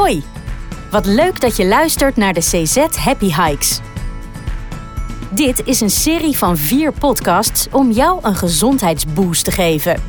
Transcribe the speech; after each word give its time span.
Hoi, 0.00 0.22
wat 0.90 1.06
leuk 1.06 1.40
dat 1.40 1.56
je 1.56 1.66
luistert 1.66 2.16
naar 2.16 2.32
de 2.32 2.40
CZ 2.40 2.76
Happy 2.76 3.34
Hikes. 3.34 3.80
Dit 5.30 5.62
is 5.64 5.80
een 5.80 5.90
serie 5.90 6.38
van 6.38 6.56
vier 6.56 6.92
podcasts 6.92 7.66
om 7.72 7.90
jou 7.90 8.18
een 8.22 8.34
gezondheidsboost 8.34 9.44
te 9.44 9.50
geven. 9.50 10.02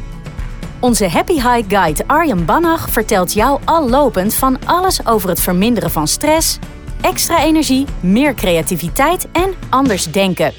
Onze 0.79 1.07
Happy 1.07 1.33
Hike 1.33 1.75
Guide 1.75 2.03
Arjen 2.07 2.45
Bannach 2.45 2.89
vertelt 2.89 3.33
jou 3.33 3.59
al 3.65 3.89
lopend 3.89 4.33
van 4.33 4.57
alles 4.65 5.05
over 5.05 5.29
het 5.29 5.39
verminderen 5.39 5.91
van 5.91 6.07
stress, 6.07 6.59
extra 7.01 7.43
energie, 7.43 7.85
meer 7.99 8.33
creativiteit 8.33 9.27
en 9.31 9.53
anders 9.69 10.11
denken. 10.11 10.53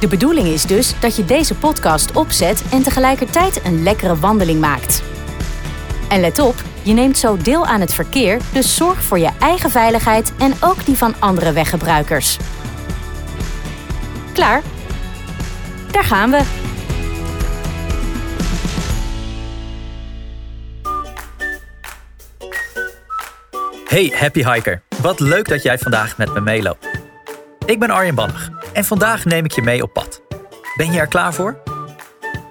De 0.00 0.08
bedoeling 0.08 0.46
is 0.46 0.62
dus 0.62 1.00
dat 1.00 1.16
je 1.16 1.24
deze 1.24 1.54
podcast 1.54 2.12
opzet 2.12 2.62
en 2.70 2.82
tegelijkertijd 2.82 3.60
een 3.64 3.82
lekkere 3.82 4.16
wandeling 4.16 4.60
maakt. 4.60 5.02
En 6.08 6.20
let 6.20 6.38
op, 6.38 6.54
je 6.86 6.92
neemt 6.92 7.18
zo 7.18 7.36
deel 7.36 7.66
aan 7.66 7.80
het 7.80 7.94
verkeer, 7.94 8.40
dus 8.52 8.76
zorg 8.76 9.02
voor 9.02 9.18
je 9.18 9.30
eigen 9.40 9.70
veiligheid 9.70 10.32
en 10.38 10.54
ook 10.60 10.84
die 10.84 10.96
van 10.96 11.14
andere 11.18 11.52
weggebruikers. 11.52 12.38
Klaar? 14.32 14.62
Daar 15.90 16.04
gaan 16.04 16.30
we. 16.30 16.42
Hey 23.88 24.12
Happy 24.16 24.44
Hiker, 24.52 24.82
wat 25.02 25.20
leuk 25.20 25.48
dat 25.48 25.62
jij 25.62 25.78
vandaag 25.78 26.16
met 26.16 26.34
me 26.34 26.40
meeloopt. 26.40 26.88
Ik 27.64 27.78
ben 27.78 27.90
Arjen 27.90 28.14
Bannach 28.14 28.48
en 28.72 28.84
vandaag 28.84 29.24
neem 29.24 29.44
ik 29.44 29.52
je 29.52 29.62
mee 29.62 29.82
op 29.82 29.92
pad. 29.92 30.22
Ben 30.76 30.92
je 30.92 30.98
er 30.98 31.06
klaar 31.06 31.34
voor? 31.34 31.62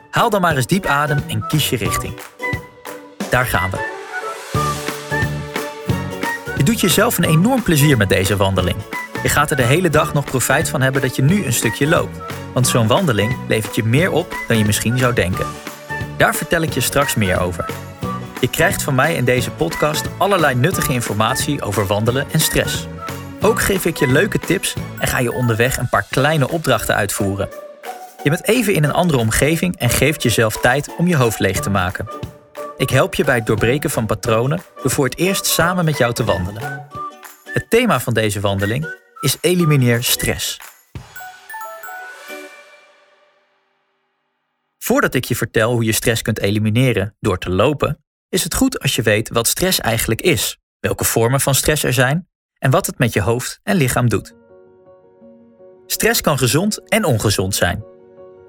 Haal 0.09 0.30
dan 0.30 0.41
maar 0.41 0.55
eens 0.55 0.67
diep 0.67 0.86
adem 0.86 1.23
en 1.27 1.47
kies 1.47 1.70
je 1.70 1.77
richting. 1.77 2.13
Daar 3.30 3.45
gaan 3.45 3.70
we. 3.70 3.95
Je 6.65 6.71
doet 6.71 6.81
jezelf 6.81 7.17
een 7.17 7.23
enorm 7.23 7.63
plezier 7.63 7.97
met 7.97 8.09
deze 8.09 8.35
wandeling. 8.35 8.75
Je 9.23 9.30
gaat 9.30 9.52
er 9.52 9.55
de 9.55 9.63
hele 9.63 9.89
dag 9.89 10.13
nog 10.13 10.25
profijt 10.25 10.69
van 10.69 10.81
hebben 10.81 11.02
dat 11.02 11.16
je 11.16 11.22
nu 11.22 11.45
een 11.45 11.53
stukje 11.53 11.88
loopt. 11.88 12.19
Want 12.53 12.67
zo'n 12.67 12.88
wandeling 12.88 13.38
levert 13.47 13.75
je 13.75 13.83
meer 13.83 14.11
op 14.11 14.35
dan 14.47 14.57
je 14.57 14.66
misschien 14.66 14.97
zou 14.97 15.13
denken. 15.13 15.45
Daar 16.17 16.35
vertel 16.35 16.61
ik 16.61 16.73
je 16.73 16.81
straks 16.81 17.16
meer 17.16 17.39
over. 17.39 17.69
Je 18.41 18.49
krijgt 18.49 18.83
van 18.83 18.95
mij 18.95 19.16
in 19.16 19.25
deze 19.25 19.52
podcast 19.52 20.09
allerlei 20.17 20.55
nuttige 20.55 20.94
informatie 20.94 21.61
over 21.61 21.85
wandelen 21.88 22.25
en 22.31 22.39
stress. 22.39 22.88
Ook 23.41 23.61
geef 23.61 23.85
ik 23.85 23.97
je 23.97 24.07
leuke 24.07 24.39
tips 24.39 24.73
en 25.00 25.07
ga 25.07 25.19
je 25.19 25.33
onderweg 25.33 25.77
een 25.77 25.89
paar 25.89 26.05
kleine 26.09 26.50
opdrachten 26.50 26.95
uitvoeren. 26.95 27.50
Je 28.23 28.29
bent 28.29 28.47
even 28.47 28.73
in 28.73 28.83
een 28.83 28.94
andere 28.94 29.19
omgeving 29.19 29.77
en 29.77 29.89
geeft 29.89 30.23
jezelf 30.23 30.57
tijd 30.57 30.95
om 30.97 31.07
je 31.07 31.16
hoofd 31.16 31.39
leeg 31.39 31.59
te 31.59 31.69
maken. 31.69 32.07
Ik 32.78 32.90
help 32.90 33.16
je 33.16 33.23
bij 33.23 33.36
het 33.36 33.45
doorbreken 33.45 33.90
van 33.90 34.06
patronen 34.06 34.62
door 34.81 34.92
voor 34.92 35.06
het 35.06 35.18
eerst 35.18 35.45
samen 35.45 35.86
met 35.86 35.98
jou 35.98 36.14
te 36.14 36.23
wandelen. 36.23 36.88
Het 37.44 37.70
thema 37.70 38.00
van 38.00 38.14
deze 38.14 38.40
wandeling 38.40 39.00
is 39.20 39.38
elimineer 39.42 40.04
stress. 40.04 40.59
Voordat 44.78 45.14
ik 45.14 45.23
je 45.26 45.36
vertel 45.36 45.72
hoe 45.72 45.84
je 45.84 45.92
stress 45.92 46.22
kunt 46.22 46.40
elimineren 46.40 47.16
door 47.20 47.38
te 47.38 47.50
lopen, 47.50 48.03
is 48.30 48.44
het 48.44 48.56
goed 48.56 48.80
als 48.80 48.96
je 48.96 49.02
weet 49.02 49.30
wat 49.30 49.48
stress 49.48 49.80
eigenlijk 49.80 50.22
is, 50.22 50.58
welke 50.80 51.03
vormen 51.03 51.42
van 51.42 51.56
stress 51.56 51.84
er 51.84 51.94
zijn 51.94 52.30
en 52.58 52.72
wat 52.72 52.86
het 52.86 52.98
met 52.98 53.14
je 53.14 53.22
hoofd 53.22 53.59
en 53.64 53.76
lichaam 53.76 54.09
doet. 54.09 54.36
Stress 55.86 56.22
kan 56.22 56.38
gezond 56.38 56.90
en 56.90 57.03
ongezond 57.06 57.56
zijn. 57.56 57.84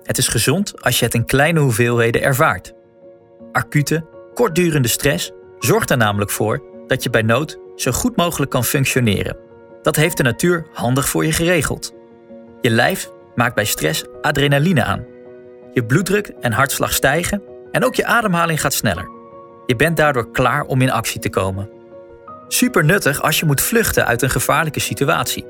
Het 0.03 0.19
is 0.19 0.29
gezond 0.29 0.83
als 0.83 0.99
je 0.99 1.05
het 1.05 1.15
in 1.15 1.25
kleine 1.25 1.61
hoeveelheden 1.61 2.23
ervaart. 2.23 2.73
Acute, 3.53 4.16
kortdurende 4.37 4.89
stress 4.89 5.33
zorgt 5.59 5.91
er 5.91 5.97
namelijk 5.97 6.31
voor 6.31 6.63
dat 6.87 7.03
je 7.03 7.11
bij 7.11 7.23
nood 7.23 7.59
zo 7.77 7.91
goed 7.91 8.17
mogelijk 8.17 8.51
kan 8.51 8.65
functioneren. 8.65 9.37
Dat 9.83 9.97
heeft 9.97 10.17
de 10.17 10.23
natuur 10.23 10.67
handig 10.73 11.09
voor 11.09 11.25
je 11.25 11.33
geregeld. 11.33 11.95
Je 12.61 12.71
lijf 12.71 13.11
maakt 13.35 13.55
bij 13.55 13.65
stress 13.65 14.05
adrenaline 14.21 14.85
aan. 14.85 15.05
Je 15.73 15.85
bloeddruk 15.85 16.33
en 16.41 16.53
hartslag 16.53 16.93
stijgen 16.93 17.43
en 17.73 17.85
ook 17.85 17.95
je 17.95 18.07
ademhaling 18.07 18.61
gaat 18.61 18.75
sneller. 18.75 19.09
Je 19.67 19.77
bent 19.77 19.97
daardoor 19.97 20.31
klaar 20.31 20.63
om 20.63 20.81
in 20.81 20.91
actie 20.91 21.21
te 21.21 21.31
komen. 21.31 21.71
Super 22.49 22.85
nuttig 22.85 23.23
als 23.23 23.41
je 23.41 23.47
moet 23.47 23.61
vluchten 23.61 24.07
uit 24.07 24.23
een 24.23 24.31
gevaarlijke 24.31 24.81
situatie. 24.81 25.45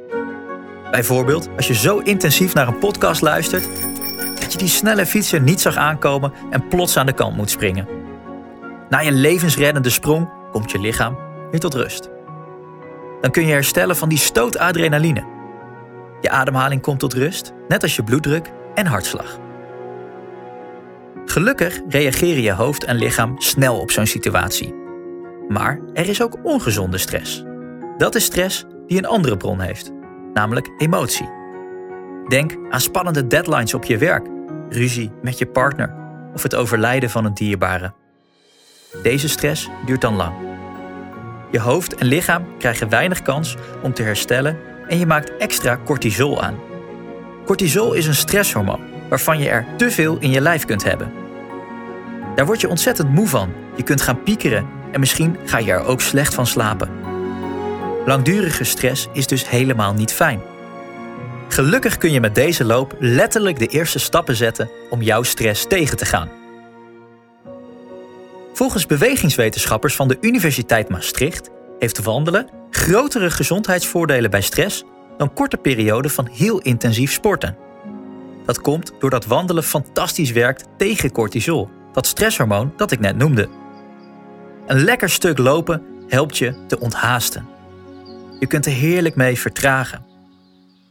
Bijvoorbeeld 0.91 1.49
als 1.57 1.67
je 1.67 1.75
zo 1.75 1.99
intensief 1.99 2.55
naar 2.55 2.69
een 2.69 2.79
podcast 2.79 3.23
luistert 3.23 3.69
dat 4.41 4.53
je 4.53 4.59
die 4.59 4.69
snelle 4.69 5.07
fietser 5.07 5.41
niet 5.41 5.61
zag 5.61 5.77
aankomen 5.77 6.33
en 6.51 6.69
plots 6.69 6.97
aan 6.97 7.07
de 7.07 7.13
kant 7.13 7.37
moet 7.37 7.51
springen. 7.51 7.96
Na 8.89 9.01
je 9.01 9.13
levensreddende 9.13 9.91
sprong 9.91 10.29
komt 10.53 10.71
je 10.71 10.79
lichaam 10.79 11.17
weer 11.51 11.61
tot 11.61 11.75
rust. 11.75 12.11
Dan 13.21 13.31
kun 13.31 13.47
je 13.47 13.53
herstellen 13.53 13.97
van 13.97 14.09
die 14.09 14.19
stoot 14.19 14.59
adrenaline. 14.59 15.27
Je 16.21 16.31
ademhaling 16.31 16.83
komt 16.83 16.99
tot 16.99 17.13
rust, 17.13 17.53
net 17.69 17.83
als 17.83 17.97
je 17.97 18.05
bloeddruk 18.05 18.53
en 18.75 18.87
hartslag. 18.87 19.39
Gelukkig 21.25 21.81
reageren 21.89 22.43
je 22.43 22.53
hoofd 22.53 22.85
en 22.85 22.97
lichaam 22.97 23.41
snel 23.41 23.81
op 23.81 23.91
zo'n 23.91 24.07
situatie. 24.07 24.75
Maar 25.49 25.81
er 25.93 26.09
is 26.09 26.23
ook 26.23 26.39
ongezonde 26.43 26.99
stress. 26.99 27.45
Dat 27.97 28.15
is 28.15 28.25
stress 28.25 28.65
die 28.87 28.99
een 28.99 29.07
andere 29.07 29.37
bron 29.37 29.61
heeft, 29.61 29.93
namelijk 30.33 30.71
emotie. 30.79 31.29
Denk 32.29 32.57
aan 32.71 32.81
spannende 32.81 33.27
deadlines 33.27 33.75
op 33.75 33.85
je 33.85 33.99
werk, 33.99 34.27
ruzie 34.69 35.13
met 35.23 35.39
je 35.39 35.47
partner 35.47 35.95
of 36.35 36.43
het 36.43 36.55
overlijden 36.55 37.11
van 37.11 37.25
een 37.25 37.35
dierbare. 37.35 37.95
Deze 39.03 39.29
stress 39.29 39.69
duurt 39.87 40.01
dan 40.01 40.17
lang. 40.17 40.33
Je 41.51 41.61
hoofd 41.61 41.95
en 41.95 42.07
lichaam 42.07 42.47
krijgen 42.59 42.89
weinig 42.89 43.23
kans 43.23 43.57
om 43.83 43.95
te 43.95 44.03
herstellen 44.03 44.59
en 44.89 44.99
je 44.99 45.07
maakt 45.07 45.37
extra 45.37 45.79
cortisol 45.85 46.43
aan. 46.43 46.59
Cortisol 47.45 47.93
is 47.93 48.07
een 48.07 48.15
stresshormoon 48.15 48.81
waarvan 49.09 49.39
je 49.39 49.49
er 49.49 49.67
te 49.77 49.91
veel 49.91 50.17
in 50.19 50.31
je 50.31 50.41
lijf 50.41 50.65
kunt 50.65 50.85
hebben. 50.85 51.13
Daar 52.35 52.47
word 52.47 52.61
je 52.61 52.69
ontzettend 52.69 53.11
moe 53.11 53.29
van. 53.29 53.53
Je 53.77 53.83
kunt 53.83 54.03
gaan 54.03 54.23
piekeren 54.23 54.67
en 54.93 55.01
misschien 55.01 55.37
ga 55.45 55.59
je 55.59 55.73
er 55.73 55.85
ook 55.85 56.01
slecht 56.01 56.35
van 56.35 56.47
slapen. 56.47 56.91
Langdurige 58.07 58.65
stress 58.65 59.09
is 59.13 59.27
dus 59.27 59.49
helemaal 59.49 59.95
niet 59.95 60.13
fijn. 60.13 60.41
Gelukkig 61.49 61.99
kun 61.99 62.13
je 62.13 62.21
met 62.21 62.35
deze 62.35 62.65
loop 62.65 62.97
letterlijk 62.99 63.59
de 63.59 63.67
eerste 63.67 63.99
stappen 63.99 64.37
zetten 64.37 64.71
om 64.91 65.03
jouw 65.03 65.23
stress 65.23 65.67
tegen 65.67 65.97
te 65.97 66.05
gaan. 66.05 66.29
Volgens 68.57 68.87
bewegingswetenschappers 68.87 69.95
van 69.95 70.09
de 70.09 70.19
Universiteit 70.21 70.89
Maastricht 70.89 71.51
heeft 71.79 72.03
wandelen 72.03 72.51
grotere 72.71 73.31
gezondheidsvoordelen 73.31 74.31
bij 74.31 74.41
stress 74.41 74.85
dan 75.17 75.33
korte 75.33 75.57
perioden 75.57 76.11
van 76.11 76.29
heel 76.29 76.61
intensief 76.61 77.13
sporten. 77.13 77.57
Dat 78.45 78.61
komt 78.61 78.93
doordat 78.99 79.27
wandelen 79.27 79.63
fantastisch 79.63 80.31
werkt 80.31 80.65
tegen 80.79 81.13
cortisol, 81.13 81.71
dat 81.93 82.07
stresshormoon 82.07 82.73
dat 82.77 82.91
ik 82.91 83.01
net 83.01 83.17
noemde. 83.17 83.49
Een 84.67 84.85
lekker 84.85 85.11
stuk 85.11 85.39
lopen 85.39 85.83
helpt 86.09 86.39
je 86.39 86.67
te 86.67 86.81
onthaasten. 86.81 87.49
Je 88.39 88.47
kunt 88.47 88.67
er 88.67 88.73
heerlijk 88.73 89.15
mee 89.15 89.39
vertragen. 89.39 90.05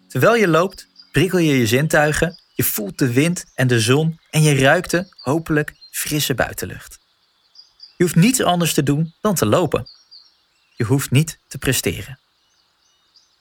Terwijl 0.08 0.36
je 0.36 0.48
loopt, 0.48 0.88
prikkel 1.12 1.40
je 1.40 1.58
je 1.58 1.68
zintuigen, 1.68 2.40
je 2.54 2.64
voelt 2.64 2.98
de 2.98 3.14
wind 3.14 3.46
en 3.56 3.68
de 3.68 3.80
zon 3.80 4.20
en 4.30 4.42
je 4.42 4.60
ruikt 4.60 4.92
de, 4.92 5.06
hopelijk, 5.18 5.74
frisse 5.92 6.36
buitenlucht. 6.36 7.04
Je 7.96 8.04
hoeft 8.04 8.16
niets 8.16 8.42
anders 8.42 8.74
te 8.74 8.84
doen 8.84 9.14
dan 9.22 9.36
te 9.36 9.46
lopen. 9.46 9.88
Je 10.76 10.84
hoeft 10.84 11.12
niet 11.12 11.40
te 11.48 11.58
presteren. 11.58 12.20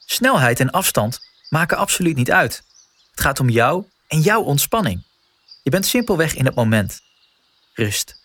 Snelheid 0.05 0.59
en 0.59 0.71
afstand 0.71 1.19
maken 1.49 1.77
absoluut 1.77 2.15
niet 2.15 2.31
uit. 2.31 2.63
Het 3.11 3.21
gaat 3.21 3.39
om 3.39 3.49
jou 3.49 3.85
en 4.07 4.21
jouw 4.21 4.41
ontspanning. 4.41 5.03
Je 5.63 5.69
bent 5.69 5.85
simpelweg 5.85 6.35
in 6.35 6.45
het 6.45 6.55
moment. 6.55 7.01
Rust. 7.73 8.23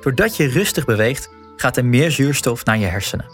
Doordat 0.00 0.36
je 0.36 0.48
rustig 0.48 0.84
beweegt, 0.84 1.28
gaat 1.56 1.76
er 1.76 1.84
meer 1.84 2.10
zuurstof 2.10 2.64
naar 2.64 2.78
je 2.78 2.86
hersenen. 2.86 3.30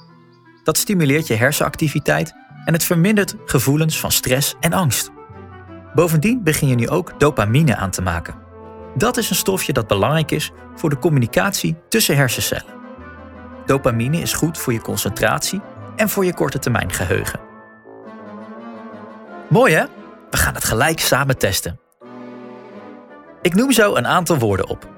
Dat 0.65 0.79
stimuleert 0.79 1.27
je 1.27 1.35
hersenactiviteit 1.35 2.35
en 2.65 2.73
het 2.73 2.85
vermindert 2.85 3.35
gevoelens 3.45 4.01
van 4.01 4.13
stress 4.13 4.55
en 4.61 4.73
angst. 4.73 5.11
Bovendien 5.95 6.43
begin 6.43 6.69
je 6.69 6.75
nu 6.75 6.89
ook 6.89 7.21
dopamine 7.21 7.77
aan 7.77 7.91
te 7.91 8.03
maken. 8.03 8.48
Dat 8.99 9.17
is 9.17 9.31
een 9.31 9.37
stofje 9.37 9.73
dat 9.73 9.87
belangrijk 9.87 10.31
is 10.31 10.51
voor 10.75 10.91
de 10.91 10.99
communicatie 10.99 11.77
tussen 11.89 12.17
hersencellen. 12.17 12.75
Dopamine 13.67 14.21
is 14.21 14.33
goed 14.33 14.59
voor 14.59 14.73
je 14.73 14.81
concentratie 14.81 15.61
en 15.97 16.09
voor 16.09 16.25
je 16.25 16.35
korte 16.35 16.59
termijn 16.59 16.93
geheugen. 16.93 17.41
Mooi 19.49 19.75
hè? 19.75 19.85
We 20.31 20.37
gaan 20.37 20.55
het 20.55 20.65
gelijk 20.65 21.01
samen 21.01 21.39
testen. 21.39 21.81
Ik 23.43 23.55
noem 23.55 23.73
zo 23.73 23.95
een 23.95 24.07
aantal 24.07 24.39
woorden 24.39 24.69
op. 24.69 24.89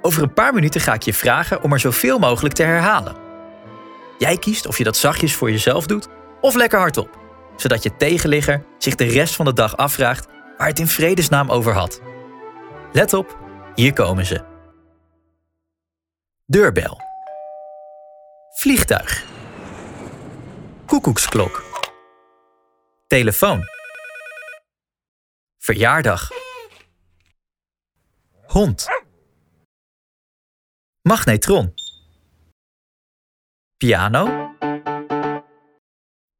Over 0.00 0.22
een 0.22 0.34
paar 0.34 0.54
minuten 0.54 0.80
ga 0.80 0.94
ik 0.94 1.02
je 1.02 1.14
vragen 1.14 1.62
om 1.62 1.72
er 1.72 1.80
zoveel 1.80 2.18
mogelijk 2.18 2.54
te 2.54 2.62
herhalen. 2.62 3.16
Jij 4.18 4.36
kiest 4.36 4.66
of 4.66 4.78
je 4.78 4.84
dat 4.84 4.96
zachtjes 4.96 5.34
voor 5.34 5.50
jezelf 5.50 5.86
doet 5.86 6.08
of 6.40 6.54
lekker 6.54 6.78
hardop, 6.78 7.18
zodat 7.56 7.82
je 7.82 7.96
tegenligger 7.96 8.64
zich 8.78 8.94
de 8.94 9.04
rest 9.04 9.34
van 9.34 9.44
de 9.44 9.52
dag 9.52 9.76
afvraagt 9.76 10.28
waar 10.56 10.68
het 10.68 10.78
in 10.78 10.88
vredesnaam 10.88 11.50
over 11.50 11.72
had. 11.72 12.00
Let 12.92 13.12
op, 13.12 13.38
hier 13.80 13.92
komen 13.92 14.26
ze. 14.26 14.44
Deurbel. 16.46 17.00
Vliegtuig. 18.50 19.24
Koekoeksklok. 20.86 21.64
Telefoon. 23.06 23.64
Verjaardag. 25.58 26.28
Hond. 28.46 28.86
Magnetron. 31.02 31.74
Piano. 33.76 34.54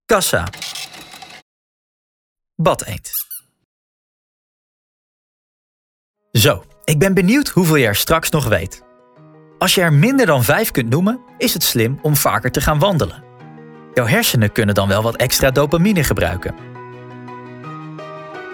Kassa. 0.05 0.45
Badeend. 2.55 3.11
Zo, 6.33 6.65
ik 6.91 6.99
ben 6.99 7.15
benieuwd 7.15 7.49
hoeveel 7.49 7.77
je 7.77 7.87
er 7.87 7.97
straks 7.97 8.31
nog 8.31 8.49
weet. 8.49 8.83
Als 9.59 9.75
je 9.75 9.81
er 9.81 9.93
minder 9.93 10.27
dan 10.27 10.45
vijf 10.45 10.71
kunt 10.71 10.91
noemen, 10.91 11.21
is 11.39 11.55
het 11.55 11.63
slim 11.63 11.99
om 12.03 12.17
vaker 12.17 12.51
te 12.51 12.61
gaan 12.61 12.79
wandelen. 12.79 13.23
Jouw 13.95 14.07
hersenen 14.07 14.53
kunnen 14.53 14.75
dan 14.75 14.89
wel 14.89 15.03
wat 15.03 15.17
extra 15.17 15.51
dopamine 15.51 16.05
gebruiken. 16.05 16.55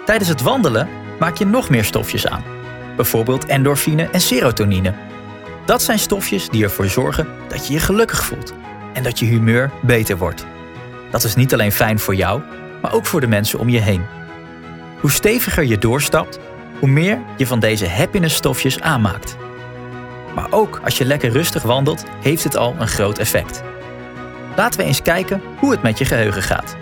Tijdens 0.05 0.29
het 0.29 0.41
wandelen 0.41 0.87
maak 1.19 1.37
je 1.37 1.45
nog 1.45 1.69
meer 1.69 1.83
stofjes 1.83 2.27
aan, 2.27 2.43
bijvoorbeeld 2.95 3.45
endorfine 3.45 4.09
en 4.09 4.21
serotonine. 4.21 4.93
Dat 5.65 5.81
zijn 5.81 5.99
stofjes 5.99 6.49
die 6.49 6.63
ervoor 6.63 6.87
zorgen 6.87 7.27
dat 7.47 7.67
je 7.67 7.73
je 7.73 7.79
gelukkig 7.79 8.23
voelt 8.23 8.53
en 8.93 9.03
dat 9.03 9.19
je 9.19 9.25
humeur 9.25 9.71
beter 9.81 10.17
wordt. 10.17 10.45
Dat 11.11 11.23
is 11.23 11.35
niet 11.35 11.53
alleen 11.53 11.71
fijn 11.71 11.99
voor 11.99 12.15
jou, 12.15 12.41
maar 12.81 12.93
ook 12.93 13.05
voor 13.05 13.21
de 13.21 13.27
mensen 13.27 13.59
om 13.59 13.69
je 13.69 13.79
heen. 13.79 14.05
Hoe 14.99 15.11
steviger 15.11 15.63
je 15.63 15.77
doorstapt, 15.77 16.39
hoe 16.79 16.89
meer 16.89 17.19
je 17.37 17.47
van 17.47 17.59
deze 17.59 17.89
happiness-stofjes 17.89 18.81
aanmaakt. 18.81 19.37
Maar 20.35 20.47
ook 20.49 20.81
als 20.83 20.97
je 20.97 21.05
lekker 21.05 21.29
rustig 21.29 21.63
wandelt, 21.63 22.03
heeft 22.21 22.43
het 22.43 22.57
al 22.57 22.75
een 22.79 22.87
groot 22.87 23.17
effect. 23.17 23.63
Laten 24.55 24.79
we 24.79 24.85
eens 24.85 25.01
kijken 25.01 25.41
hoe 25.59 25.71
het 25.71 25.81
met 25.81 25.97
je 25.97 26.05
geheugen 26.05 26.41
gaat. 26.41 26.75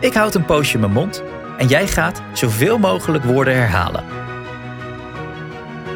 Ik 0.00 0.14
houd 0.14 0.34
een 0.34 0.44
poosje 0.44 0.78
mijn 0.78 0.92
mond 0.92 1.22
en 1.58 1.66
jij 1.66 1.86
gaat 1.86 2.22
zoveel 2.32 2.78
mogelijk 2.78 3.24
woorden 3.24 3.54
herhalen. 3.54 4.04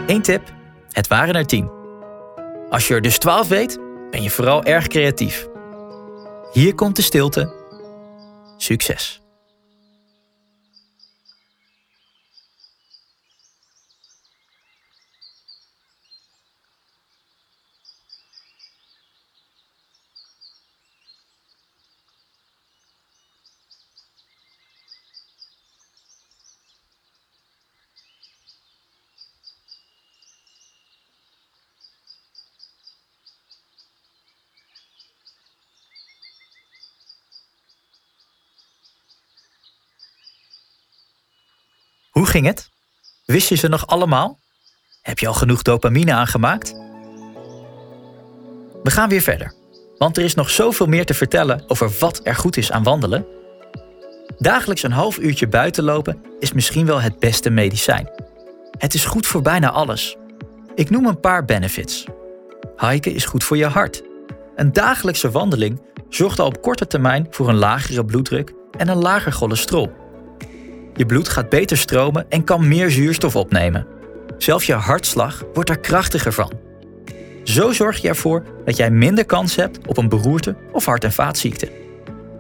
Eén 0.07 0.23
tip: 0.23 0.53
het 0.93 1.09
waren 1.09 1.35
er 1.35 1.47
tien. 1.47 1.71
Als 2.71 2.89
je 2.89 2.95
er 2.95 3.03
dus 3.03 3.19
twaalf 3.19 3.49
weet, 3.49 3.79
ben 4.11 4.23
je 4.23 4.31
vooral 4.31 4.65
erg 4.65 4.87
creatief. 4.87 5.49
Hier 6.53 6.75
komt 6.75 6.97
de 6.97 7.03
stilte. 7.03 7.53
Succes! 8.57 9.18
Hoe 42.19 42.27
ging 42.27 42.47
het? 42.47 42.71
Wist 43.25 43.49
je 43.49 43.55
ze 43.55 43.69
nog 43.69 43.87
allemaal? 43.87 44.39
Heb 45.03 45.19
je 45.19 45.27
al 45.27 45.35
genoeg 45.35 45.63
dopamine 45.63 46.13
aangemaakt? 46.13 46.73
We 48.83 48.91
gaan 48.91 49.09
weer 49.09 49.21
verder, 49.21 49.55
want 49.99 50.17
er 50.17 50.25
is 50.25 50.35
nog 50.35 50.51
zoveel 50.51 50.87
meer 50.87 51.07
te 51.07 51.15
vertellen 51.15 51.65
over 51.67 51.91
wat 51.99 52.21
er 52.23 52.35
goed 52.35 52.57
is 52.57 52.73
aan 52.73 52.83
wandelen. 52.83 53.27
Dagelijks 54.39 54.83
een 54.83 54.93
half 54.93 55.19
uurtje 55.19 55.49
buiten 55.49 55.85
lopen 55.85 56.23
is 56.39 56.53
misschien 56.53 56.87
wel 56.87 57.01
het 57.01 57.19
beste 57.19 57.51
medicijn. 57.51 58.11
Het 58.79 58.95
is 58.95 59.05
goed 59.05 59.27
voor 59.27 59.43
bijna 59.43 59.71
alles. 59.71 60.17
Ik 60.75 60.91
noem 60.91 61.07
een 61.07 61.21
paar 61.21 61.45
benefits. 61.45 62.07
Hiken 62.77 63.15
is 63.15 63.25
goed 63.25 63.45
voor 63.45 63.57
je 63.57 63.67
hart. 63.67 64.03
Een 64.57 64.73
dagelijkse 64.73 65.31
wandeling 65.31 65.83
zorgt 66.09 66.39
al 66.39 66.47
op 66.47 66.63
korte 66.63 66.87
termijn 66.87 67.27
voor 67.31 67.49
een 67.49 67.59
lagere 67.59 68.05
bloeddruk 68.05 68.53
en 68.79 68.89
een 68.89 69.03
lager 69.03 69.33
cholesterol. 69.33 70.07
Je 70.95 71.07
bloed 71.07 71.29
gaat 71.29 71.49
beter 71.49 71.77
stromen 71.77 72.27
en 72.29 72.45
kan 72.45 72.69
meer 72.69 72.91
zuurstof 72.91 73.37
opnemen. 73.37 73.87
Zelfs 74.39 74.67
je 74.67 74.75
hartslag 74.75 75.45
wordt 75.55 75.71
er 75.71 75.79
krachtiger 75.79 76.33
van. 76.33 76.53
Zo 77.45 77.73
zorg 77.73 77.99
je 77.99 78.09
ervoor 78.09 78.45
dat 78.65 78.77
jij 78.77 78.91
minder 78.91 79.25
kans 79.25 79.57
hebt 79.57 79.87
op 79.87 79.97
een 79.97 80.09
beroerte 80.09 80.57
of 80.73 80.85
hart- 80.85 81.05
en 81.05 81.13
vaatziekte. 81.13 81.71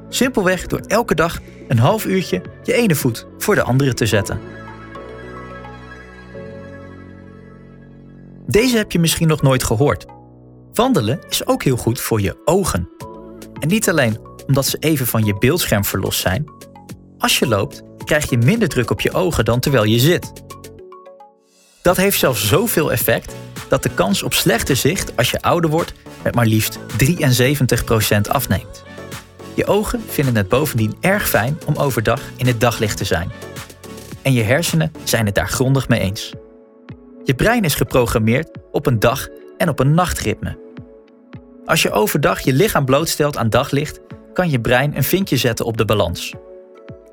Simpelweg 0.08 0.66
door 0.66 0.80
elke 0.80 1.14
dag 1.14 1.38
een 1.68 1.78
half 1.78 2.06
uurtje 2.06 2.42
je 2.62 2.72
ene 2.72 2.94
voet 2.94 3.26
voor 3.38 3.54
de 3.54 3.62
andere 3.62 3.94
te 3.94 4.06
zetten. 4.06 4.40
Deze 8.46 8.76
heb 8.76 8.92
je 8.92 8.98
misschien 8.98 9.28
nog 9.28 9.42
nooit 9.42 9.64
gehoord. 9.64 10.06
Wandelen 10.72 11.20
is 11.28 11.46
ook 11.46 11.62
heel 11.62 11.76
goed 11.76 12.00
voor 12.00 12.20
je 12.20 12.36
ogen. 12.44 12.88
En 13.60 13.68
niet 13.68 13.88
alleen 13.88 14.18
omdat 14.46 14.66
ze 14.66 14.76
even 14.78 15.06
van 15.06 15.24
je 15.24 15.38
beeldscherm 15.38 15.84
verlost 15.84 16.20
zijn. 16.20 16.44
Als 17.18 17.38
je 17.38 17.46
loopt, 17.46 17.82
krijg 18.08 18.30
je 18.30 18.38
minder 18.38 18.68
druk 18.68 18.90
op 18.90 19.00
je 19.00 19.12
ogen 19.12 19.44
dan 19.44 19.60
terwijl 19.60 19.84
je 19.84 19.98
zit. 19.98 20.32
Dat 21.82 21.96
heeft 21.96 22.18
zelfs 22.18 22.48
zoveel 22.48 22.92
effect 22.92 23.34
dat 23.68 23.82
de 23.82 23.88
kans 23.88 24.22
op 24.22 24.34
slechter 24.34 24.76
zicht 24.76 25.16
als 25.16 25.30
je 25.30 25.42
ouder 25.42 25.70
wordt 25.70 25.92
met 26.22 26.34
maar 26.34 26.46
liefst 26.46 26.78
73% 26.78 28.20
afneemt. 28.28 28.82
Je 29.54 29.66
ogen 29.66 30.02
vinden 30.08 30.36
het 30.36 30.48
bovendien 30.48 30.96
erg 31.00 31.28
fijn 31.28 31.58
om 31.66 31.76
overdag 31.76 32.20
in 32.36 32.46
het 32.46 32.60
daglicht 32.60 32.96
te 32.96 33.04
zijn. 33.04 33.30
En 34.22 34.32
je 34.32 34.42
hersenen 34.42 34.92
zijn 35.04 35.26
het 35.26 35.34
daar 35.34 35.48
grondig 35.48 35.88
mee 35.88 36.00
eens. 36.00 36.32
Je 37.24 37.34
brein 37.34 37.64
is 37.64 37.74
geprogrammeerd 37.74 38.48
op 38.72 38.86
een 38.86 38.98
dag- 38.98 39.28
en 39.58 39.68
op 39.68 39.78
een 39.78 39.94
nachtritme. 39.94 40.58
Als 41.64 41.82
je 41.82 41.90
overdag 41.90 42.40
je 42.40 42.52
lichaam 42.52 42.84
blootstelt 42.84 43.36
aan 43.36 43.50
daglicht, 43.50 44.00
kan 44.32 44.50
je 44.50 44.60
brein 44.60 44.96
een 44.96 45.04
vinkje 45.04 45.36
zetten 45.36 45.64
op 45.64 45.76
de 45.76 45.84
balans. 45.84 46.34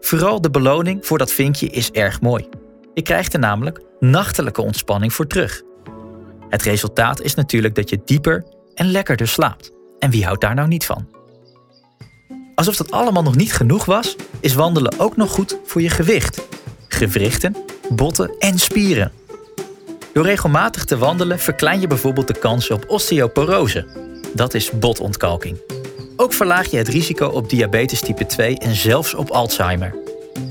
Vooral 0.06 0.42
de 0.42 0.50
beloning 0.50 1.06
voor 1.06 1.18
dat 1.18 1.32
vinkje 1.32 1.68
is 1.68 1.92
erg 1.92 2.22
mooi. 2.22 2.50
Je 2.94 3.02
krijgt 3.02 3.34
er 3.34 3.40
namelijk 3.40 3.82
nachtelijke 4.00 4.62
ontspanning 4.62 5.14
voor 5.14 5.28
terug. 5.28 5.62
Het 6.50 6.62
resultaat 6.62 7.22
is 7.22 7.36
natuurlijk 7.36 7.76
dat 7.76 7.90
je 7.90 8.02
dieper 8.06 8.46
en 8.74 8.92
lekkerder 8.92 9.28
slaapt. 9.28 9.72
En 10.00 10.10
wie 10.10 10.26
houdt 10.26 10.42
daar 10.42 10.56
nou 10.56 10.68
niet 10.68 10.86
van? 10.86 11.08
Alsof 12.56 12.76
dat 12.76 12.92
allemaal 12.92 13.24
nog 13.24 13.36
niet 13.36 13.54
genoeg 13.54 13.86
was, 13.86 14.16
is 14.40 14.54
wandelen 14.54 15.00
ook 15.00 15.16
nog 15.16 15.32
goed 15.32 15.58
voor 15.64 15.82
je 15.82 15.90
gewicht, 15.90 16.48
gewrichten, 16.88 17.56
botten 17.90 18.36
en 18.40 18.60
spieren. 18.60 19.12
Door 20.14 20.26
regelmatig 20.26 20.86
te 20.86 20.98
wandelen 20.98 21.40
verklein 21.40 21.80
je 21.80 21.88
bijvoorbeeld 21.88 22.28
de 22.28 22.40
kans 22.40 22.70
op 22.70 22.86
osteoporose. 22.88 23.88
Dat 24.34 24.54
is 24.54 24.72
botontkalking. 24.72 25.58
Ook 26.18 26.34
verlaag 26.34 26.72
je 26.72 26.78
het 26.78 26.88
risico 26.88 27.28
op 27.28 27.50
diabetes 27.50 28.00
type 28.00 28.26
2 28.26 28.60
en 28.60 28.76
zelfs 28.76 29.14
op 29.14 29.30
Alzheimer. 29.30 30.05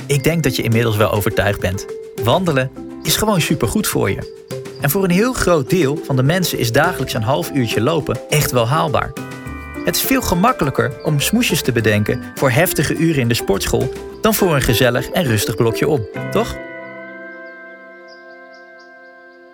Ik 0.06 0.24
denk 0.24 0.42
dat 0.42 0.56
je 0.56 0.62
inmiddels 0.62 0.96
wel 0.96 1.10
overtuigd 1.10 1.60
bent. 1.60 1.86
Wandelen 2.22 2.70
is 3.02 3.16
gewoon 3.16 3.40
supergoed 3.40 3.86
voor 3.86 4.10
je. 4.10 4.42
En 4.80 4.90
voor 4.90 5.04
een 5.04 5.10
heel 5.10 5.32
groot 5.32 5.70
deel 5.70 6.00
van 6.04 6.16
de 6.16 6.22
mensen 6.22 6.58
is 6.58 6.72
dagelijks 6.72 7.14
een 7.14 7.22
half 7.22 7.50
uurtje 7.50 7.80
lopen 7.80 8.20
echt 8.28 8.50
wel 8.50 8.68
haalbaar. 8.68 9.12
Het 9.84 9.96
is 9.96 10.02
veel 10.02 10.22
gemakkelijker 10.22 11.04
om 11.04 11.20
smoesjes 11.20 11.62
te 11.62 11.72
bedenken 11.72 12.22
voor 12.34 12.50
heftige 12.50 12.94
uren 12.94 13.20
in 13.20 13.28
de 13.28 13.34
sportschool 13.34 13.92
dan 14.20 14.34
voor 14.34 14.54
een 14.54 14.62
gezellig 14.62 15.10
en 15.10 15.24
rustig 15.24 15.54
blokje 15.54 15.88
om, 15.88 16.06
toch? 16.30 16.56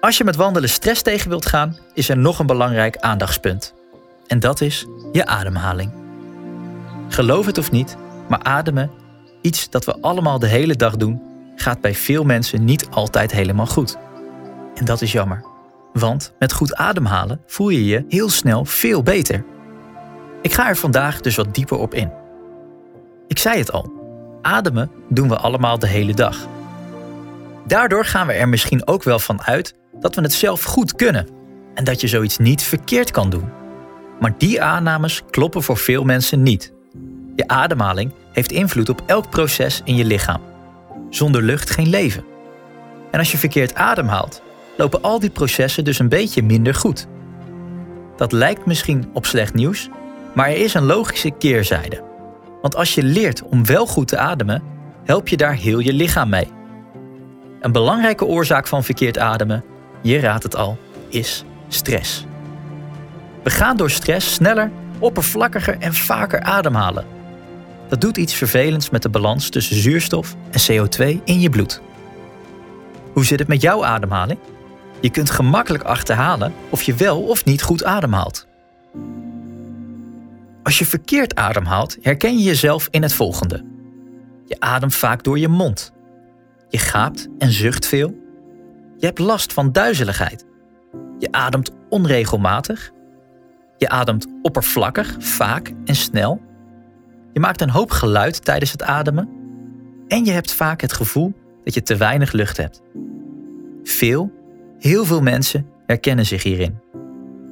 Als 0.01 0.19
je 0.19 0.25
met 0.25 0.37
wandelen 0.37 0.69
stress 0.69 1.03
tegen 1.03 1.29
wilt 1.29 1.47
gaan, 1.47 1.79
is 1.95 2.09
er 2.09 2.19
nog 2.19 2.39
een 2.39 2.47
belangrijk 2.47 2.97
aandachtspunt. 2.97 3.75
En 4.27 4.41
dat 4.41 4.61
is 4.61 4.87
je 5.13 5.27
ademhaling. 5.27 5.93
Geloof 7.09 7.47
het 7.47 7.59
of 7.59 7.71
niet, 7.71 7.97
maar 8.29 8.43
ademen, 8.43 8.91
iets 9.41 9.71
dat 9.71 9.85
we 9.85 10.01
allemaal 10.01 10.39
de 10.39 10.47
hele 10.47 10.77
dag 10.77 10.97
doen, 10.97 11.23
gaat 11.57 11.81
bij 11.81 11.95
veel 11.95 12.25
mensen 12.25 12.65
niet 12.65 12.89
altijd 12.91 13.33
helemaal 13.33 13.67
goed. 13.67 13.99
En 14.75 14.85
dat 14.85 15.03
is 15.03 15.13
jammer, 15.13 15.45
want 15.93 16.33
met 16.39 16.53
goed 16.53 16.75
ademhalen 16.75 17.41
voel 17.47 17.69
je 17.69 17.85
je 17.85 18.05
heel 18.09 18.29
snel 18.29 18.65
veel 18.65 19.03
beter. 19.03 19.45
Ik 20.43 20.53
ga 20.53 20.69
er 20.69 20.77
vandaag 20.77 21.21
dus 21.21 21.37
wat 21.37 21.55
dieper 21.55 21.79
op 21.79 21.95
in. 21.95 22.13
Ik 23.27 23.39
zei 23.39 23.59
het 23.59 23.73
al, 23.73 23.93
ademen 24.43 24.91
doen 25.09 25.29
we 25.29 25.37
allemaal 25.37 25.79
de 25.79 25.87
hele 25.87 26.15
dag. 26.15 26.47
Daardoor 27.67 28.05
gaan 28.05 28.27
we 28.27 28.33
er 28.33 28.49
misschien 28.49 28.87
ook 28.87 29.03
wel 29.03 29.19
van 29.19 29.43
uit 29.43 29.75
dat 30.01 30.15
we 30.15 30.23
het 30.23 30.33
zelf 30.33 30.63
goed 30.63 30.95
kunnen 30.95 31.29
en 31.75 31.85
dat 31.85 32.01
je 32.01 32.09
zoiets 32.09 32.39
niet 32.39 32.63
verkeerd 32.63 33.11
kan 33.11 33.31
doen. 33.31 33.49
Maar 34.21 34.35
die 34.39 34.63
aannames 34.63 35.23
kloppen 35.31 35.63
voor 35.63 35.77
veel 35.77 36.05
mensen 36.05 36.43
niet. 36.43 36.73
Je 37.37 37.49
ademhaling 37.49 38.13
heeft 38.33 38.53
invloed 38.53 38.89
op 38.89 39.03
elk 39.07 39.31
proces 39.31 39.81
in 39.85 39.97
je 39.97 40.05
lichaam. 40.05 40.41
Zonder 41.11 41.43
lucht 41.43 41.71
geen 41.71 41.89
leven. 41.89 42.25
En 43.11 43.19
als 43.19 43.33
je 43.33 43.39
verkeerd 43.39 43.75
ademhaalt, 43.75 44.43
lopen 44.77 45.03
al 45.03 45.21
die 45.21 45.31
processen 45.31 45.85
dus 45.85 45.99
een 45.99 46.09
beetje 46.09 46.43
minder 46.43 46.75
goed. 46.75 47.07
Dat 48.17 48.33
lijkt 48.33 48.67
misschien 48.67 49.11
op 49.13 49.27
slecht 49.27 49.55
nieuws, 49.55 49.89
Maar 50.35 50.49
er 50.49 50.57
is 50.57 50.75
een 50.75 50.85
logische 50.85 51.31
keerzijde. 51.31 52.03
Want 52.63 52.77
als 52.77 52.95
je 52.95 53.03
leert 53.03 53.43
om 53.43 53.67
wel 53.67 53.87
goed 53.87 54.09
te 54.09 54.19
ademen, 54.19 54.63
help 55.05 55.29
je 55.29 55.37
daar 55.37 55.55
heel 55.55 55.79
je 55.79 55.93
lichaam 55.93 56.29
mee. 56.29 56.49
Een 57.61 57.73
belangrijke 57.73 58.25
oorzaak 58.25 58.67
van 58.67 58.85
verkeerd 58.85 59.19
ademen, 59.19 59.65
je 60.03 60.21
raadt 60.21 60.43
het 60.43 60.57
al, 60.57 60.79
is 61.09 61.45
stress. 61.69 62.27
We 63.43 63.51
gaan 63.51 63.77
door 63.77 63.91
stress 63.91 64.35
sneller, 64.35 64.71
oppervlakkiger 64.99 65.77
en 65.79 65.95
vaker 65.95 66.41
ademhalen. 66.41 67.05
Dat 67.91 68.01
doet 68.01 68.17
iets 68.17 68.35
vervelends 68.35 68.91
met 68.91 69.03
de 69.03 69.09
balans 69.09 69.49
tussen 69.49 69.77
zuurstof 69.77 70.37
en 70.51 70.61
CO2 70.61 71.25
in 71.25 71.41
je 71.41 71.51
bloed. 71.51 71.81
Hoe 73.13 73.25
zit 73.25 73.39
het 73.39 73.49
met 73.49 73.63
jouw 73.63 73.85
ademhaling? 73.85 74.39
Je 75.01 75.11
kunt 75.11 75.31
gemakkelijk 75.31 75.85
achterhalen 75.85 76.53
of 76.69 76.83
je 76.83 76.95
wel 76.95 77.23
of 77.23 77.45
niet 77.45 77.63
goed 77.63 77.85
ademhaalt. 77.85 78.47
Als 80.63 80.79
je 80.79 80.87
verkeerd 80.87 81.35
ademhaalt, 81.35 81.97
herken 82.03 82.39
je 82.39 82.45
jezelf 82.45 82.89
in 82.91 83.03
het 83.03 83.13
volgende. 83.13 83.65
Je 84.47 84.61
ademt 84.61 84.95
vaak 84.95 85.23
door 85.23 85.39
je 85.39 85.49
mond. 85.49 85.93
Je 86.69 86.79
gaapt 86.79 87.29
en 87.39 87.53
zucht 87.53 87.87
veel. 87.87 88.15
Je 88.97 89.07
hebt 89.07 89.19
last 89.19 89.53
van 89.53 89.73
duizeligheid. 89.73 90.45
Je 91.19 91.33
ademt 91.33 91.71
onregelmatig. 91.89 92.91
Je 93.77 93.89
ademt 93.89 94.27
oppervlakkig, 94.43 95.17
vaak 95.19 95.73
en 95.85 95.95
snel. 95.95 96.41
Je 97.33 97.41
maakt 97.41 97.61
een 97.61 97.71
hoop 97.71 97.91
geluid 97.91 98.45
tijdens 98.45 98.73
het 98.73 98.83
ademen. 98.83 99.29
En 100.09 100.25
je 100.25 100.31
hebt 100.31 100.53
vaak 100.53 100.81
het 100.81 100.93
gevoel 100.93 101.33
dat 101.65 101.75
je 101.75 101.83
te 101.83 101.97
weinig 101.97 102.33
lucht 102.33 102.57
hebt. 102.57 102.83
Veel, 103.83 104.33
heel 104.79 105.05
veel 105.05 105.21
mensen 105.21 105.67
herkennen 105.87 106.27
zich 106.27 106.43
hierin. 106.43 106.79